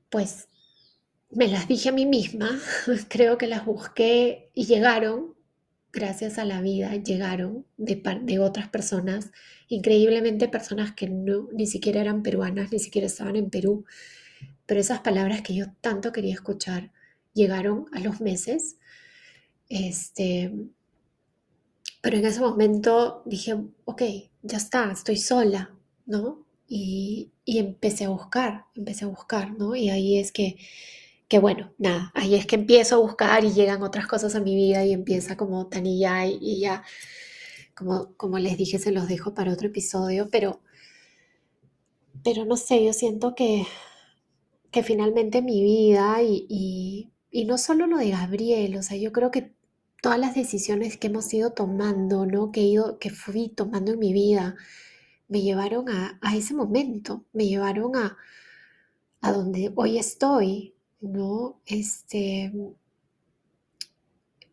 pues 0.09 0.47
me 1.35 1.47
las 1.47 1.67
dije 1.67 1.89
a 1.89 1.93
mí 1.93 2.05
misma, 2.05 2.59
creo 3.09 3.37
que 3.37 3.47
las 3.47 3.65
busqué 3.65 4.49
y 4.53 4.65
llegaron, 4.65 5.35
gracias 5.91 6.37
a 6.37 6.45
la 6.45 6.61
vida, 6.61 6.95
llegaron 6.95 7.65
de, 7.77 8.01
de 8.23 8.39
otras 8.39 8.69
personas, 8.69 9.31
increíblemente 9.67 10.47
personas 10.47 10.93
que 10.93 11.09
no, 11.09 11.49
ni 11.53 11.67
siquiera 11.67 12.01
eran 12.01 12.23
peruanas, 12.23 12.71
ni 12.71 12.79
siquiera 12.79 13.07
estaban 13.07 13.35
en 13.35 13.49
Perú, 13.49 13.85
pero 14.65 14.79
esas 14.79 14.99
palabras 14.99 15.41
que 15.41 15.55
yo 15.55 15.65
tanto 15.81 16.11
quería 16.11 16.33
escuchar 16.33 16.91
llegaron 17.33 17.85
a 17.93 17.99
los 17.99 18.21
meses. 18.21 18.77
Este, 19.69 20.53
pero 22.01 22.17
en 22.17 22.25
ese 22.25 22.39
momento 22.39 23.23
dije, 23.25 23.55
ok, 23.85 24.01
ya 24.41 24.57
está, 24.57 24.91
estoy 24.91 25.17
sola, 25.17 25.75
¿no? 26.05 26.45
Y, 26.67 27.31
y 27.45 27.59
empecé 27.59 28.05
a 28.05 28.09
buscar, 28.09 28.65
empecé 28.75 29.05
a 29.05 29.09
buscar, 29.09 29.57
¿no? 29.57 29.75
Y 29.75 29.89
ahí 29.89 30.17
es 30.17 30.31
que 30.31 30.57
que 31.33 31.39
bueno, 31.39 31.73
nada, 31.79 32.11
ahí 32.13 32.35
es 32.35 32.45
que 32.45 32.53
empiezo 32.55 32.93
a 32.93 32.99
buscar 32.99 33.43
y 33.43 33.53
llegan 33.53 33.81
otras 33.81 34.05
cosas 34.05 34.35
a 34.35 34.39
mi 34.39 34.53
vida 34.55 34.85
y 34.85 34.93
empieza 34.93 35.35
como 35.35 35.65
Tanilla 35.65 36.27
y, 36.27 36.37
y 36.39 36.59
ya, 36.59 36.83
como, 37.75 38.13
como 38.17 38.37
les 38.37 38.55
dije, 38.55 38.77
se 38.77 38.91
los 38.91 39.07
dejo 39.07 39.33
para 39.33 39.51
otro 39.51 39.67
episodio, 39.67 40.29
pero, 40.31 40.61
pero 42.23 42.45
no 42.45 42.55
sé, 42.57 42.83
yo 42.85 42.93
siento 42.93 43.35
que, 43.35 43.65
que 44.69 44.83
finalmente 44.83 45.41
mi 45.41 45.63
vida 45.63 46.21
y, 46.21 46.45
y, 46.49 47.11
y 47.31 47.45
no 47.45 47.57
solo 47.57 47.87
lo 47.87 47.97
de 47.97 48.11
Gabriel, 48.11 48.77
o 48.77 48.83
sea, 48.83 48.97
yo 48.97 49.11
creo 49.11 49.31
que 49.31 49.55
todas 50.03 50.19
las 50.19 50.35
decisiones 50.35 50.97
que 50.97 51.07
hemos 51.07 51.33
ido 51.33 51.51
tomando, 51.53 52.27
¿no? 52.27 52.51
Que, 52.51 52.61
he 52.61 52.65
ido, 52.65 52.99
que 52.99 53.09
fui 53.09 53.49
tomando 53.49 53.93
en 53.93 53.99
mi 53.99 54.13
vida, 54.13 54.55
me 55.27 55.41
llevaron 55.41 55.89
a, 55.89 56.19
a 56.21 56.35
ese 56.37 56.53
momento, 56.53 57.25
me 57.33 57.47
llevaron 57.47 57.95
a, 57.95 58.17
a 59.21 59.31
donde 59.31 59.71
hoy 59.75 59.97
estoy, 59.97 60.72
¿no? 61.03 61.59
Este, 61.65 62.51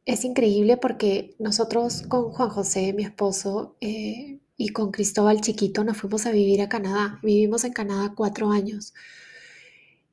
es 0.05 0.25
increíble 0.25 0.77
porque 0.77 1.35
nosotros 1.39 2.03
con 2.03 2.31
Juan 2.33 2.51
José, 2.51 2.93
mi 2.93 3.05
esposo, 3.05 3.77
eh, 3.81 4.41
y 4.57 4.71
con 4.71 4.91
Cristóbal 4.91 5.41
Chiquito 5.41 5.85
nos 5.85 5.97
fuimos 5.97 6.27
a 6.27 6.33
vivir 6.33 6.61
a 6.61 6.69
Canadá. 6.69 7.19
Vivimos 7.23 7.65
en 7.65 7.73
Canadá 7.73 8.13
cuatro 8.15 8.51
años. 8.51 8.93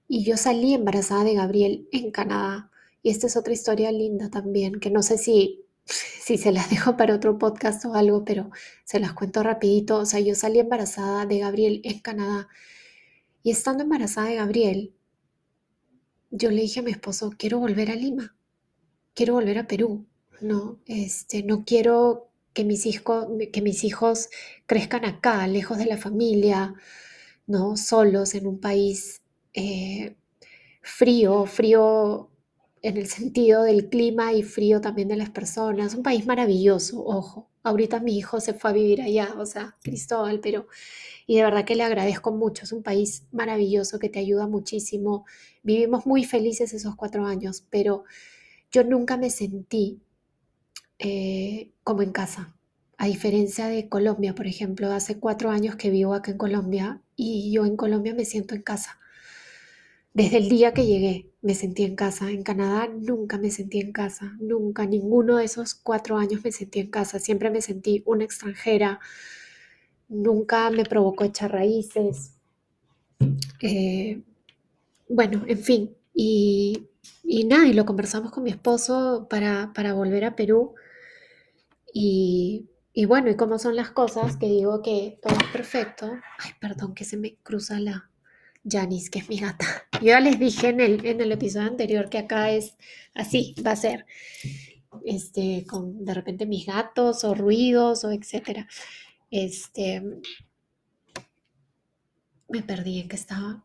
Y 0.07 0.23
yo 0.23 0.37
salí 0.37 0.73
embarazada 0.73 1.25
de 1.25 1.33
Gabriel 1.33 1.89
en 1.91 2.11
Canadá. 2.11 2.71
Y 3.03 3.09
esta 3.09 3.27
es 3.27 3.35
otra 3.35 3.53
historia 3.53 3.91
linda 3.91 4.29
también, 4.29 4.79
que 4.79 4.89
no 4.89 5.03
sé 5.03 5.17
si, 5.17 5.65
si 5.85 6.37
se 6.37 6.53
las 6.53 6.69
dejo 6.69 6.95
para 6.95 7.15
otro 7.15 7.37
podcast 7.37 7.83
o 7.85 7.93
algo, 7.95 8.23
pero 8.23 8.49
se 8.85 8.99
las 9.01 9.13
cuento 9.13 9.43
rapidito. 9.43 9.97
O 9.97 10.05
sea, 10.05 10.21
yo 10.21 10.35
salí 10.35 10.59
embarazada 10.59 11.25
de 11.25 11.39
Gabriel 11.39 11.81
en 11.83 11.99
Canadá. 11.99 12.47
Y 13.43 13.51
estando 13.51 13.83
embarazada 13.83 14.27
de 14.29 14.35
Gabriel, 14.35 14.93
yo 16.37 16.51
le 16.51 16.61
dije 16.61 16.79
a 16.79 16.83
mi 16.83 16.91
esposo, 16.91 17.31
quiero 17.37 17.59
volver 17.59 17.91
a 17.91 17.95
Lima, 17.95 18.35
quiero 19.13 19.33
volver 19.33 19.57
a 19.59 19.67
Perú, 19.67 20.05
¿no? 20.41 20.79
Este, 20.85 21.43
no 21.43 21.65
quiero 21.65 22.29
que 22.53 22.63
mis 22.63 22.85
hijos, 22.85 23.27
que 23.51 23.61
mis 23.61 23.83
hijos 23.83 24.29
crezcan 24.65 25.05
acá, 25.05 25.47
lejos 25.47 25.77
de 25.77 25.85
la 25.85 25.97
familia, 25.97 26.73
¿no? 27.47 27.77
Solos 27.77 28.35
en 28.35 28.47
un 28.47 28.59
país 28.59 29.21
eh, 29.53 30.15
frío, 30.81 31.45
frío 31.45 32.31
en 32.81 32.97
el 32.97 33.07
sentido 33.07 33.63
del 33.63 33.89
clima 33.89 34.33
y 34.33 34.43
frío 34.43 34.81
también 34.81 35.07
de 35.07 35.17
las 35.17 35.29
personas. 35.29 35.95
Un 35.95 36.03
país 36.03 36.25
maravilloso, 36.25 37.03
ojo. 37.05 37.49
Ahorita 37.67 37.99
mi 37.99 38.17
hijo 38.17 38.39
se 38.39 38.53
fue 38.53 38.69
a 38.71 38.73
vivir 38.73 39.01
allá, 39.01 39.35
o 39.37 39.45
sea, 39.45 39.75
Cristóbal, 39.81 40.39
pero 40.39 40.67
y 41.27 41.35
de 41.35 41.43
verdad 41.43 41.65
que 41.65 41.75
le 41.75 41.83
agradezco 41.83 42.31
mucho. 42.31 42.63
Es 42.63 42.71
un 42.71 42.81
país 42.81 43.27
maravilloso 43.31 43.99
que 43.99 44.09
te 44.09 44.19
ayuda 44.19 44.47
muchísimo. 44.47 45.25
Vivimos 45.61 46.05
muy 46.05 46.23
felices 46.23 46.73
esos 46.73 46.95
cuatro 46.95 47.25
años, 47.25 47.65
pero 47.69 48.05
yo 48.71 48.85
nunca 48.85 49.17
me 49.17 49.29
sentí 49.29 49.99
eh, 50.99 51.71
como 51.83 52.01
en 52.01 52.11
casa. 52.11 52.55
A 52.97 53.07
diferencia 53.07 53.67
de 53.67 53.89
Colombia, 53.89 54.33
por 54.33 54.47
ejemplo, 54.47 54.91
hace 54.91 55.19
cuatro 55.19 55.51
años 55.51 55.75
que 55.75 55.91
vivo 55.91 56.13
acá 56.13 56.31
en 56.31 56.37
Colombia 56.37 57.01
y 57.15 57.51
yo 57.51 57.65
en 57.65 57.75
Colombia 57.75 58.13
me 58.13 58.25
siento 58.25 58.55
en 58.55 58.63
casa. 58.63 58.99
Desde 60.17 60.37
el 60.37 60.49
día 60.49 60.73
que 60.73 60.87
llegué 60.87 61.29
me 61.43 61.53
sentí 61.53 61.83
en 61.83 61.95
casa. 61.95 62.31
En 62.31 62.41
Canadá 62.41 62.87
nunca 62.87 63.37
me 63.37 63.51
sentí 63.51 63.79
en 63.79 63.91
casa, 63.91 64.35
nunca, 64.39 64.87
ninguno 64.87 65.37
de 65.37 65.45
esos 65.45 65.75
cuatro 65.75 66.17
años 66.17 66.43
me 66.43 66.51
sentí 66.51 66.79
en 66.79 66.89
casa. 66.89 67.19
Siempre 67.19 67.51
me 67.51 67.61
sentí 67.61 68.01
una 68.03 68.23
extranjera, 68.23 68.99
nunca 70.09 70.71
me 70.71 70.85
provocó 70.85 71.23
echar 71.23 71.51
raíces. 71.51 72.33
Eh, 73.61 74.23
bueno, 75.07 75.43
en 75.45 75.59
fin, 75.59 75.95
y, 76.15 76.87
nada, 77.45 77.67
y 77.67 77.73
lo 77.73 77.85
conversamos 77.85 78.31
con 78.31 78.43
mi 78.43 78.49
esposo 78.49 79.27
para, 79.29 79.93
volver 79.93 80.25
a 80.25 80.35
Perú. 80.35 80.73
Y, 81.93 82.65
y, 82.91 83.05
bueno, 83.05 83.29
y 83.29 83.35
cómo 83.35 83.59
son 83.59 83.75
las 83.75 83.91
cosas, 83.91 84.35
que 84.37 84.47
digo 84.47 84.81
que 84.81 85.19
todo 85.21 85.35
es 85.37 85.51
perfecto. 85.51 86.11
Ay, 86.39 86.53
perdón, 86.59 86.95
que 86.95 87.05
se 87.05 87.17
me 87.17 87.35
cruza 87.43 87.79
la 87.79 88.09
Janice, 88.69 89.09
que 89.09 89.19
es 89.19 89.29
mi 89.29 89.37
gata. 89.39 89.65
Yo 90.01 90.07
ya 90.07 90.19
les 90.19 90.39
dije 90.39 90.69
en 90.69 90.79
el, 90.81 91.05
en 91.05 91.21
el 91.21 91.31
episodio 91.31 91.67
anterior 91.67 92.09
que 92.09 92.19
acá 92.19 92.51
es 92.51 92.75
así, 93.13 93.55
va 93.65 93.71
a 93.71 93.75
ser. 93.75 94.05
Este, 95.05 95.65
con 95.67 96.05
de 96.05 96.13
repente 96.13 96.45
mis 96.45 96.65
gatos 96.65 97.23
o 97.23 97.35
ruidos 97.35 98.03
o 98.03 98.11
etcétera. 98.11 98.67
Este, 99.29 100.01
me 102.49 102.63
perdí 102.63 103.01
en 103.01 103.07
que 103.07 103.15
estaba. 103.15 103.63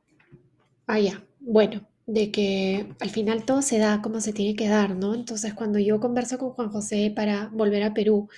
Ah, 0.87 0.99
ya. 0.99 1.25
Bueno, 1.41 1.89
de 2.07 2.31
que 2.31 2.95
al 3.01 3.11
final 3.11 3.45
todo 3.45 3.63
se 3.63 3.79
da 3.79 4.03
como 4.03 4.21
se 4.21 4.33
tiene 4.33 4.57
que 4.57 4.69
dar, 4.69 4.97
¿no? 4.97 5.15
Entonces, 5.15 5.55
cuando 5.55 5.79
yo 5.79 6.01
converso 6.01 6.39
con 6.39 6.51
Juan 6.51 6.71
José 6.71 7.13
para 7.15 7.49
volver 7.49 7.83
a 7.85 7.95
Perú, 7.95 8.29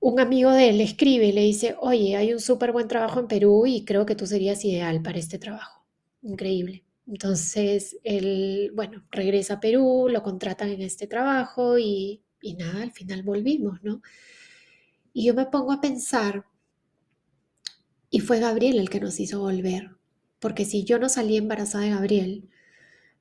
un 0.00 0.20
amigo 0.20 0.50
de 0.52 0.70
él 0.70 0.78
le 0.78 0.84
escribe 0.84 1.26
y 1.26 1.32
le 1.32 1.42
dice, 1.42 1.76
oye, 1.80 2.16
hay 2.16 2.32
un 2.32 2.40
súper 2.40 2.72
buen 2.72 2.88
trabajo 2.88 3.20
en 3.20 3.28
Perú 3.28 3.66
y 3.66 3.84
creo 3.84 4.06
que 4.06 4.14
tú 4.14 4.26
serías 4.26 4.64
ideal 4.64 5.02
para 5.02 5.18
este 5.18 5.38
trabajo. 5.38 5.84
Increíble. 6.22 6.84
Entonces, 7.06 7.96
él, 8.04 8.70
bueno, 8.74 9.04
regresa 9.10 9.54
a 9.54 9.60
Perú, 9.60 10.08
lo 10.10 10.22
contratan 10.22 10.70
en 10.70 10.82
este 10.82 11.06
trabajo 11.06 11.78
y, 11.78 12.22
y 12.42 12.54
nada, 12.54 12.82
al 12.82 12.92
final 12.92 13.22
volvimos, 13.22 13.82
¿no? 13.82 14.02
Y 15.12 15.26
yo 15.26 15.34
me 15.34 15.46
pongo 15.46 15.72
a 15.72 15.80
pensar, 15.80 16.44
y 18.10 18.20
fue 18.20 18.40
Gabriel 18.40 18.78
el 18.78 18.90
que 18.90 19.00
nos 19.00 19.20
hizo 19.20 19.40
volver, 19.40 19.90
porque 20.38 20.64
si 20.64 20.84
yo 20.84 20.98
no 20.98 21.08
salí 21.08 21.36
embarazada 21.36 21.84
de 21.84 21.90
Gabriel, 21.90 22.48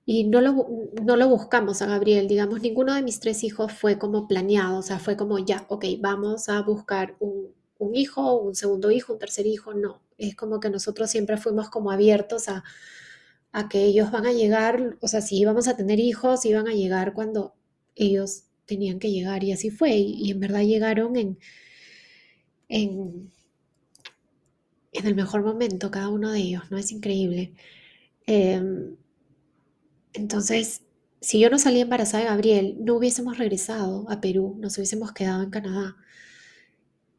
y 0.10 0.24
no 0.24 0.39
lo, 0.39 0.70
no 1.04 1.17
lo 1.17 1.28
buscamos 1.28 1.82
a 1.82 1.86
Gabriel, 1.86 2.30
digamos, 2.30 2.62
ninguno 2.62 2.96
de 2.96 3.04
mis 3.04 3.20
tres 3.20 3.43
hijos 3.43 3.74
fue 3.74 4.00
como 4.00 4.26
planeado, 4.26 4.80
o 4.80 4.82
sea, 4.82 5.00
fue 5.00 5.17
como 5.17 5.38
ya, 5.38 5.65
ok, 5.67 5.84
vamos 6.00 6.48
a 6.48 6.62
buscar 6.62 7.17
un, 7.20 7.54
un 7.78 7.93
hijo, 7.93 8.38
un 8.38 8.56
segundo 8.56 8.89
hijo, 8.89 9.12
un 9.12 9.20
tercer 9.20 9.46
hijo, 9.46 9.74
no, 9.74 10.02
es 10.17 10.34
como 10.34 10.62
que 10.62 10.70
nosotros 10.70 11.12
siempre 11.12 11.36
fuimos 11.36 11.70
como 11.70 11.91
abiertos 11.91 12.48
a, 12.48 12.63
a 13.52 13.67
que 13.67 13.84
ellos 13.84 14.10
van 14.10 14.26
a 14.26 14.32
llegar, 14.32 14.98
o 15.02 15.10
sea, 15.10 15.20
si 15.20 15.39
íbamos 15.39 15.67
a 15.67 15.76
tener 15.76 16.00
hijos, 16.00 16.46
iban 16.46 16.70
a 16.70 16.74
llegar 16.74 17.13
cuando 17.13 17.54
ellos 17.96 18.43
tenían 18.65 19.00
que 19.00 19.12
llegar 19.12 19.43
y 19.43 19.52
así 19.52 19.72
fue, 19.72 19.91
y 19.98 20.32
en 20.32 20.39
verdad 20.39 20.62
llegaron 20.62 21.17
en, 21.17 21.38
en, 22.70 23.30
el 24.93 25.15
mejor 25.15 25.43
momento 25.43 25.91
cada 25.91 26.08
uno 26.08 26.32
de 26.32 26.39
ellos, 26.39 26.63
¿no? 26.72 26.78
Es 26.78 26.91
increíble. 26.93 27.54
Em, 28.26 28.96
entonces, 30.13 30.84
si 31.22 31.39
yo 31.39 31.50
no 31.50 31.60
salía 31.60 31.84
embarazada 31.84 32.24
de 32.24 32.30
Gabriel, 32.30 32.78
no 32.80 32.96
hubiésemos 32.96 33.38
regresado 33.38 34.10
a 34.10 34.22
Perú, 34.22 34.58
nos 34.60 34.78
hubiésemos 34.78 35.12
quedado 35.12 35.43
en 35.43 35.50
Canadá. 35.50 35.98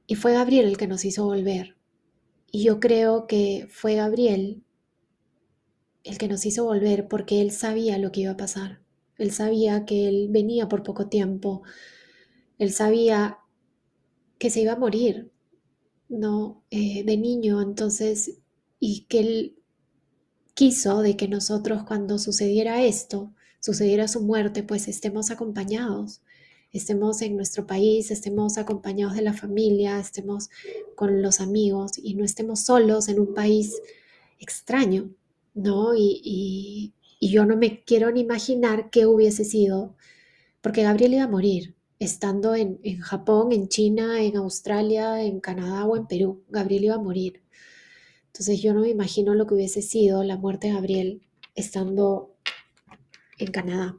Y 0.06 0.14
fue 0.14 0.32
Gabriel 0.32 0.66
el 0.66 0.76
que 0.78 0.86
nos 0.86 1.04
hizo 1.04 1.24
volver. 1.24 1.76
Y 2.50 2.64
yo 2.64 2.80
creo 2.80 3.26
que 3.26 3.68
fue 3.70 3.96
Gabriel 3.96 4.62
el 6.04 6.18
que 6.18 6.28
nos 6.28 6.46
hizo 6.46 6.64
volver 6.64 7.08
porque 7.08 7.40
él 7.42 7.50
sabía 7.50 7.98
lo 7.98 8.12
que 8.12 8.22
iba 8.22 8.32
a 8.32 8.36
pasar. 8.36 8.80
Él 9.18 9.32
sabía 9.32 9.84
que 9.84 10.08
él 10.08 10.28
venía 10.30 10.68
por 10.68 10.82
poco 10.82 11.08
tiempo. 11.08 11.62
Él 12.58 12.72
sabía 12.72 13.38
que 14.38 14.50
se 14.50 14.60
iba 14.62 14.72
a 14.72 14.76
morir. 14.76 15.30
¿no? 16.08 16.64
Eh, 16.70 17.04
de 17.04 17.16
niño, 17.16 17.60
entonces, 17.60 18.38
y 18.80 19.02
que 19.08 19.20
él 19.20 19.57
quiso 20.58 21.02
de 21.02 21.16
que 21.16 21.28
nosotros 21.28 21.84
cuando 21.84 22.18
sucediera 22.18 22.82
esto, 22.82 23.32
sucediera 23.60 24.08
su 24.08 24.22
muerte, 24.22 24.64
pues 24.64 24.88
estemos 24.88 25.30
acompañados, 25.30 26.20
estemos 26.72 27.22
en 27.22 27.36
nuestro 27.36 27.64
país, 27.64 28.10
estemos 28.10 28.58
acompañados 28.58 29.14
de 29.14 29.22
la 29.22 29.34
familia, 29.34 30.00
estemos 30.00 30.50
con 30.96 31.22
los 31.22 31.38
amigos 31.38 31.92
y 31.96 32.16
no 32.16 32.24
estemos 32.24 32.58
solos 32.64 33.06
en 33.06 33.20
un 33.20 33.34
país 33.34 33.80
extraño, 34.40 35.10
¿no? 35.54 35.92
Y, 35.96 36.92
yo 37.20 37.44
no 37.44 37.56
me 37.56 37.84
quiero 37.84 38.10
ni 38.10 38.20
imaginar 38.22 38.90
qué 38.90 39.06
hubiese 39.06 39.44
sido, 39.44 39.94
porque 40.60 40.82
Gabriel 40.82 41.14
iba 41.14 41.22
a 41.24 41.28
morir, 41.28 41.76
estando 42.00 42.56
en, 42.56 42.80
Japón, 43.00 43.52
en 43.52 43.68
China, 43.68 44.20
en 44.20 44.36
Australia, 44.36 45.22
en 45.22 45.38
Canadá 45.38 45.84
o 45.84 45.96
en 45.96 46.08
Perú. 46.08 46.42
Gabriel 46.48 46.86
iba 46.86 46.94
a 46.96 46.98
morir. 46.98 47.42
Entonces 48.38 48.62
yo 48.62 48.72
no 48.72 48.82
me 48.82 48.88
imagino 48.88 49.34
lo 49.34 49.48
que 49.48 49.54
hubiese 49.54 49.82
sido 49.82 50.22
la 50.22 50.36
muerte 50.36 50.68
de 50.68 50.74
Gabriel 50.74 51.22
estando 51.56 52.36
en 53.36 53.50
Canadá. 53.50 53.98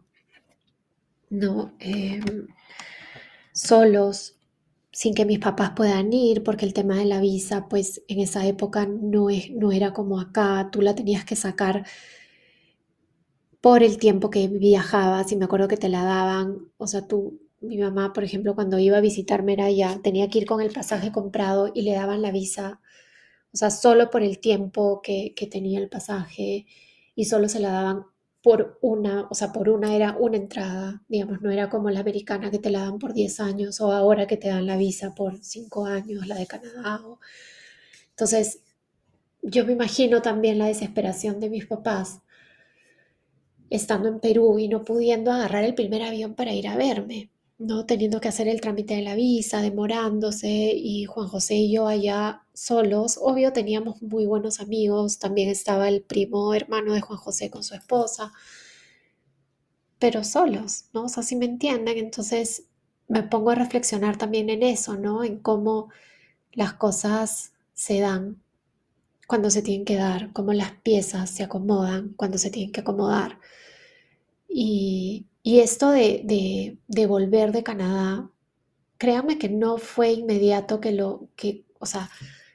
No, 1.29 1.73
em, 1.79 2.47
solos, 3.53 4.37
sin 4.93 5.13
que 5.13 5.25
mis 5.25 5.39
papás 5.39 5.71
puedan 5.75 6.13
ir, 6.13 6.41
porque 6.43 6.65
el 6.65 6.73
tema 6.73 6.95
de 6.95 7.05
la 7.05 7.19
visa, 7.19 7.67
pues 7.67 8.01
en 8.07 8.19
esa 8.21 8.47
época 8.47 8.85
no, 8.85 9.29
es, 9.29 9.51
no 9.51 9.73
era 9.73 9.91
como 9.93 10.21
acá, 10.21 10.69
tú 10.71 10.81
la 10.81 10.95
tenías 10.95 11.25
que 11.25 11.35
sacar 11.35 11.85
por 13.61 13.83
el 13.83 13.97
tiempo 13.97 14.29
que 14.29 14.47
viajabas 14.47 15.31
y 15.31 15.35
me 15.35 15.45
acuerdo 15.45 15.67
que 15.67 15.77
te 15.77 15.89
la 15.89 16.03
daban, 16.03 16.59
o 16.77 16.87
sea, 16.87 17.07
tú 17.07 17.39
mi 17.61 17.77
mamá, 17.77 18.13
por 18.13 18.23
ejemplo, 18.23 18.55
cuando 18.55 18.79
iba 18.79 18.97
a 18.97 19.01
visitarme 19.01 19.51
era 19.53 19.69
ya, 19.69 19.99
tenía 20.01 20.29
que 20.29 20.39
ir 20.39 20.45
con 20.45 20.61
el 20.61 20.71
pasaje 20.71 21.11
comprado 21.11 21.71
y 21.73 21.81
le 21.81 21.91
daban 21.93 22.21
la 22.21 22.31
visa, 22.31 22.79
o 23.53 23.57
sea, 23.57 23.71
solo 23.71 24.09
por 24.09 24.23
el 24.23 24.39
tiempo 24.39 25.01
que, 25.01 25.33
tenía 25.51 25.79
el 25.79 25.89
pasaje 25.89 26.65
y 27.15 27.25
solo 27.25 27.49
se 27.49 27.59
la 27.59 27.71
daban 27.71 28.05
por 28.41 28.77
una, 28.81 29.27
o 29.29 29.35
sea, 29.35 29.51
por 29.51 29.69
una 29.69 29.95
era 29.95 30.15
una 30.17 30.37
entrada, 30.37 31.03
digamos, 31.09 31.41
no 31.41 31.51
era 31.51 31.69
como 31.69 31.89
la 31.89 31.99
americana 32.01 32.51
que 32.51 32.59
te 32.59 32.69
la 32.69 32.81
dan 32.81 32.99
por 32.99 33.13
10 33.13 33.39
años 33.41 33.81
o 33.81 33.91
ahora 33.91 34.27
que 34.27 34.37
te 34.37 34.49
dan 34.49 34.65
la 34.65 34.77
visa 34.77 35.13
por 35.15 35.37
5 35.43 35.85
años, 35.85 36.27
la 36.27 36.35
de 36.35 36.47
Canadá. 36.47 37.01
Entonces, 38.11 38.61
yo 39.41 39.65
me 39.65 39.73
imagino 39.73 40.21
también 40.21 40.57
la 40.57 40.67
desesperación 40.67 41.39
de 41.39 41.49
mis 41.49 41.65
papás 41.65 42.21
estando 43.69 44.09
en 44.09 44.19
Perú 44.19 44.59
y 44.59 44.67
no 44.67 44.83
pudiendo 44.83 45.31
agarrar 45.31 45.63
el 45.63 45.75
primer 45.75 46.01
avión 46.03 46.33
para 46.35 46.53
ir 46.53 46.67
a 46.67 46.75
verme. 46.75 47.29
¿No? 47.59 47.85
Teniendo 47.85 48.21
que 48.21 48.29
hacer 48.29 48.47
el 48.47 48.61
trámite 48.61 48.95
de 48.95 49.03
la 49.03 49.15
visa, 49.15 49.61
demorándose, 49.61 50.47
y 50.75 51.05
Juan 51.05 51.27
José 51.27 51.55
y 51.55 51.73
yo 51.73 51.87
allá 51.87 52.43
solos. 52.53 53.19
Obvio, 53.21 53.53
teníamos 53.53 54.01
muy 54.01 54.25
buenos 54.25 54.59
amigos, 54.59 55.19
también 55.19 55.49
estaba 55.49 55.87
el 55.89 56.01
primo 56.03 56.53
hermano 56.55 56.93
de 56.93 57.01
Juan 57.01 57.19
José 57.19 57.51
con 57.51 57.63
su 57.63 57.75
esposa. 57.75 58.33
pero 59.99 60.23
solos, 60.23 60.85
¿no? 60.93 61.05
O 61.05 61.09
sea, 61.09 61.23
si 61.23 61.35
me 61.35 61.45
entienden, 61.45 61.97
entonces 61.97 62.63
me 63.07 63.23
pongo 63.23 63.51
a 63.51 63.55
reflexionar 63.55 64.17
también 64.17 64.49
en 64.49 64.63
eso, 64.63 64.97
¿no? 64.97 65.23
En 65.23 65.39
cómo 65.39 65.89
las 66.53 66.73
cosas 66.73 67.53
se 67.73 67.99
dan 67.99 68.41
cuando 69.27 69.51
se 69.51 69.61
tienen 69.61 69.85
que 69.85 69.95
dar, 69.95 70.33
cómo 70.33 70.53
las 70.53 70.73
piezas 70.83 71.29
se 71.31 71.43
acomodan 71.43 72.13
cuando 72.17 72.37
se 72.37 72.51
tienen 72.51 72.71
que 72.71 72.81
acomodar. 72.81 73.39
Y, 74.49 75.25
esto 75.43 75.91
de, 75.91 76.77
volver 77.07 77.51
de 77.51 77.63
Canadá, 77.63 78.31
créanme 78.97 79.37
que 79.37 79.49
no 79.49 79.77
fue 79.77 80.11
inmediato 80.13 80.79
que 80.81 80.91
lo, 80.91 81.29
que, 81.35 81.65
o 81.79 81.85
sea, 81.85 82.09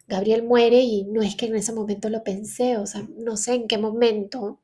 Gabriel 0.08 0.42
muere 0.42 0.80
y 0.82 1.04
no 1.04 1.22
es 1.22 1.36
que 1.36 1.46
en 1.46 1.56
ese 1.56 1.72
momento 1.72 2.08
lo 2.10 2.22
pensé, 2.24 2.76
o 2.76 2.86
sea, 2.86 3.06
no 3.16 3.36
sé 3.36 3.54
en 3.54 3.68
qué 3.68 3.78
momento 3.78 4.60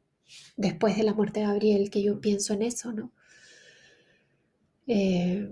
después 0.57 0.97
de 0.97 1.05
la 1.05 1.15
muerte 1.15 1.41
de 1.41 1.47
Gabriel 1.47 1.91
que 1.91 2.03
yo 2.03 2.21
pienso 2.21 2.55
en 2.55 2.63
eso, 2.63 2.93
¿no? 2.93 3.13
Eh, 4.87 5.49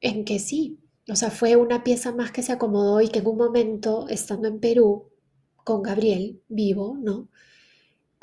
en 0.00 0.24
que 0.24 0.38
sí, 0.38 0.78
o 1.08 1.16
sea, 1.16 1.30
fue 1.30 1.56
una 1.56 1.84
pieza 1.84 2.12
más 2.12 2.32
que 2.32 2.42
se 2.42 2.52
acomodó 2.52 3.00
y 3.00 3.08
que 3.08 3.20
en 3.20 3.26
un 3.26 3.36
momento, 3.38 4.08
estando 4.08 4.48
en 4.48 4.60
Perú, 4.60 5.10
con 5.64 5.82
Gabriel 5.82 6.40
vivo, 6.48 6.96
¿no? 7.00 7.28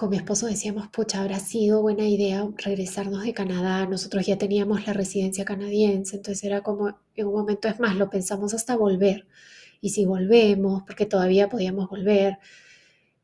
Con 0.03 0.09
mi 0.09 0.17
esposo 0.17 0.47
decíamos, 0.47 0.89
pucha, 0.89 1.21
habrá 1.21 1.39
sido 1.39 1.81
buena 1.81 2.05
idea 2.05 2.45
regresarnos 2.57 3.23
de 3.23 3.33
Canadá, 3.33 3.85
nosotros 3.85 4.25
ya 4.25 4.37
teníamos 4.37 4.85
la 4.85 4.91
residencia 4.91 5.45
canadiense, 5.45 6.17
entonces 6.17 6.43
era 6.43 6.59
como, 6.59 6.99
en 7.15 7.27
un 7.27 7.33
momento 7.33 7.69
es 7.69 7.79
más, 7.79 7.95
lo 7.95 8.09
pensamos 8.09 8.53
hasta 8.53 8.75
volver, 8.75 9.25
y 9.79 9.91
si 9.91 10.03
volvemos, 10.03 10.83
porque 10.85 11.05
todavía 11.05 11.47
podíamos 11.47 11.89
volver, 11.89 12.37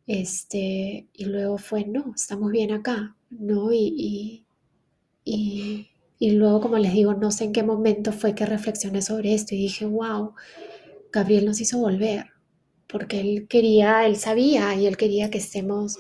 este, 0.07 1.09
y 1.11 1.25
luego 1.25 1.57
fue, 1.57 1.83
no, 1.83 2.13
estamos 2.15 2.49
bien 2.49 2.71
acá, 2.71 3.17
¿no? 3.29 3.73
Y, 3.73 4.45
y, 5.25 5.89
y, 6.17 6.31
luego, 6.31 6.61
como 6.61 6.77
les 6.77 6.93
digo, 6.93 7.13
no 7.13 7.31
sé 7.31 7.43
en 7.43 7.51
qué 7.51 7.61
momento 7.61 8.13
fue 8.13 8.35
que 8.35 8.45
reflexioné 8.45 9.01
sobre 9.01 9.33
esto 9.33 9.53
y 9.53 9.57
dije, 9.57 9.85
wow, 9.85 10.33
Gabriel 11.11 11.45
nos 11.45 11.59
hizo 11.59 11.77
volver, 11.77 12.27
porque 12.87 13.19
él 13.19 13.47
quería, 13.49 14.05
él 14.05 14.15
sabía 14.15 14.75
y 14.75 14.87
él 14.87 14.95
quería 14.95 15.29
que 15.29 15.39
estemos 15.39 15.97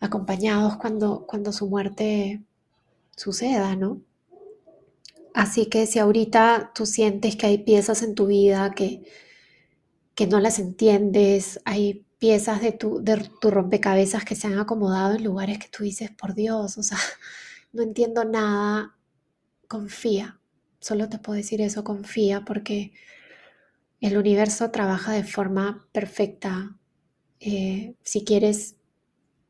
acompañados 0.00 0.76
cuando, 0.76 1.26
cuando 1.26 1.52
su 1.52 1.68
muerte 1.68 2.42
suceda, 3.16 3.76
¿no? 3.76 4.02
Así 5.34 5.66
que 5.66 5.86
si 5.86 5.98
ahorita 5.98 6.72
tú 6.74 6.86
sientes 6.86 7.36
que 7.36 7.46
hay 7.46 7.58
piezas 7.58 8.02
en 8.02 8.14
tu 8.14 8.26
vida 8.26 8.72
que, 8.74 9.02
que 10.14 10.26
no 10.26 10.40
las 10.40 10.58
entiendes, 10.58 11.60
hay 11.64 12.04
piezas 12.18 12.60
de 12.60 12.72
tu, 12.72 13.02
de 13.02 13.30
tu 13.40 13.50
rompecabezas 13.50 14.24
que 14.24 14.34
se 14.34 14.48
han 14.48 14.58
acomodado 14.58 15.14
en 15.14 15.24
lugares 15.24 15.58
que 15.58 15.68
tú 15.68 15.84
dices, 15.84 16.10
por 16.10 16.34
Dios, 16.34 16.78
o 16.78 16.82
sea, 16.82 16.98
no 17.72 17.82
entiendo 17.82 18.24
nada, 18.24 18.96
confía. 19.68 20.40
Solo 20.80 21.08
te 21.08 21.18
puedo 21.18 21.36
decir 21.36 21.60
eso, 21.60 21.84
confía, 21.84 22.44
porque 22.44 22.92
el 24.00 24.16
universo 24.16 24.70
trabaja 24.70 25.12
de 25.12 25.24
forma 25.24 25.86
perfecta. 25.92 26.76
Eh, 27.40 27.94
si 28.02 28.24
quieres, 28.24 28.76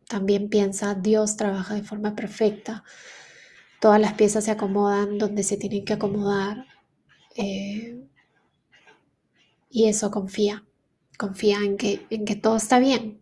también 0.09 0.49
piensa, 0.49 0.95
Dios 0.95 1.37
trabaja 1.37 1.75
de 1.75 1.83
forma 1.83 2.15
perfecta. 2.17 2.85
Todas 3.81 4.01
las 4.01 4.15
piezas 4.15 4.45
se 4.45 4.51
acomodan 4.51 5.19
donde 5.19 5.43
se 5.43 5.57
tienen 5.57 5.85
que 5.85 5.95
acomodar. 5.95 6.67
Eh, 7.37 8.01
y 9.71 9.87
eso 9.89 10.11
confía 10.11 10.65
confía 11.19 11.59
en 11.65 11.77
que, 11.77 12.07
en 12.09 12.25
que 12.25 12.37
todo 12.37 12.57
está 12.57 12.79
bien. 12.79 13.21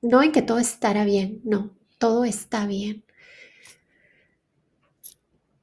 No 0.00 0.22
en 0.22 0.32
que 0.32 0.42
todo 0.42 0.58
estará 0.60 1.04
bien, 1.04 1.42
no, 1.44 1.72
todo 1.98 2.24
está 2.24 2.66
bien. 2.66 3.04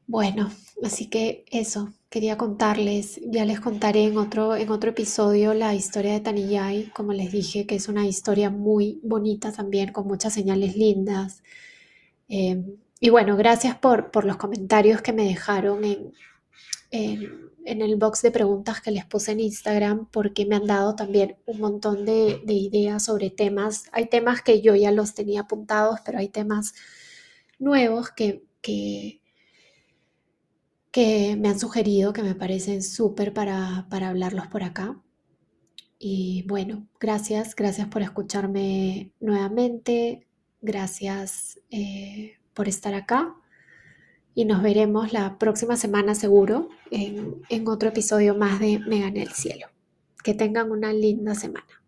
Bueno, 0.07 0.51
así 0.83 1.09
que 1.09 1.45
eso, 1.51 1.93
quería 2.09 2.37
contarles, 2.37 3.19
ya 3.25 3.45
les 3.45 3.59
contaré 3.59 4.05
en 4.05 4.17
otro, 4.17 4.55
en 4.55 4.69
otro 4.69 4.91
episodio 4.91 5.53
la 5.53 5.73
historia 5.73 6.13
de 6.13 6.19
Taniyai, 6.19 6.91
como 6.91 7.13
les 7.13 7.31
dije, 7.31 7.65
que 7.65 7.75
es 7.75 7.87
una 7.87 8.05
historia 8.05 8.49
muy 8.49 8.99
bonita 9.03 9.51
también, 9.51 9.91
con 9.93 10.07
muchas 10.07 10.33
señales 10.33 10.75
lindas. 10.75 11.43
Em, 12.27 12.77
y 12.99 13.09
bueno, 13.09 13.37
gracias 13.37 13.77
por, 13.77 14.11
por, 14.11 14.25
los 14.25 14.37
comentarios 14.37 15.01
que 15.01 15.13
me 15.13 15.25
dejaron 15.25 15.83
en, 15.85 16.13
en 16.91 17.43
en 17.65 17.81
el 17.81 17.95
box 17.95 18.21
de 18.21 18.31
preguntas 18.31 18.81
que 18.81 18.91
les 18.91 19.05
puse 19.05 19.31
en 19.31 19.39
Instagram 19.39 20.07
porque 20.11 20.45
me 20.45 20.55
han 20.55 20.67
dado 20.67 20.95
también 20.95 21.37
un 21.45 21.59
montón 21.59 22.05
de, 22.05 22.41
ideas 22.47 23.05
sobre 23.05 23.29
temas. 23.29 23.85
Hay 23.91 24.07
temas 24.07 24.41
que 24.41 24.61
yo 24.61 24.75
ya 24.75 24.91
los 24.91 25.13
tenía 25.13 25.41
apuntados, 25.41 25.99
pero 26.05 26.19
hay 26.19 26.29
temas 26.29 26.73
nuevos 27.59 28.11
que, 28.11 28.43
que, 28.61 29.21
me 30.95 31.49
han 31.49 31.59
sugerido 31.59 32.13
que 32.13 32.23
me 32.23 32.35
parecen 32.35 32.83
súper 32.83 33.33
para, 33.33 33.87
hablarlos 33.89 34.47
por 34.47 34.63
acá. 34.63 35.01
Y 35.99 36.45
bueno, 36.47 36.87
gracias, 36.99 37.55
gracias 37.55 37.87
por 37.87 38.01
escucharme 38.01 39.11
nuevamente, 39.19 40.27
gracias 40.61 41.59
eh, 41.71 42.33
por 42.53 42.67
estar 42.67 42.93
acá 42.93 43.35
y 44.35 44.45
nos 44.45 44.61
veremos 44.61 45.13
la 45.13 45.37
próxima 45.37 45.77
semana 45.77 46.15
seguro 46.15 46.69
en, 46.91 47.41
en 47.49 47.67
otro 47.67 47.89
episodio 47.89 48.35
más 48.35 48.59
de 48.59 48.79
Mega 48.79 49.07
en 49.07 49.17
el 49.17 49.29
Cielo. 49.29 49.67
Que 50.23 50.33
tengan 50.33 50.71
una 50.71 50.93
linda 50.93 51.35
semana. 51.35 51.82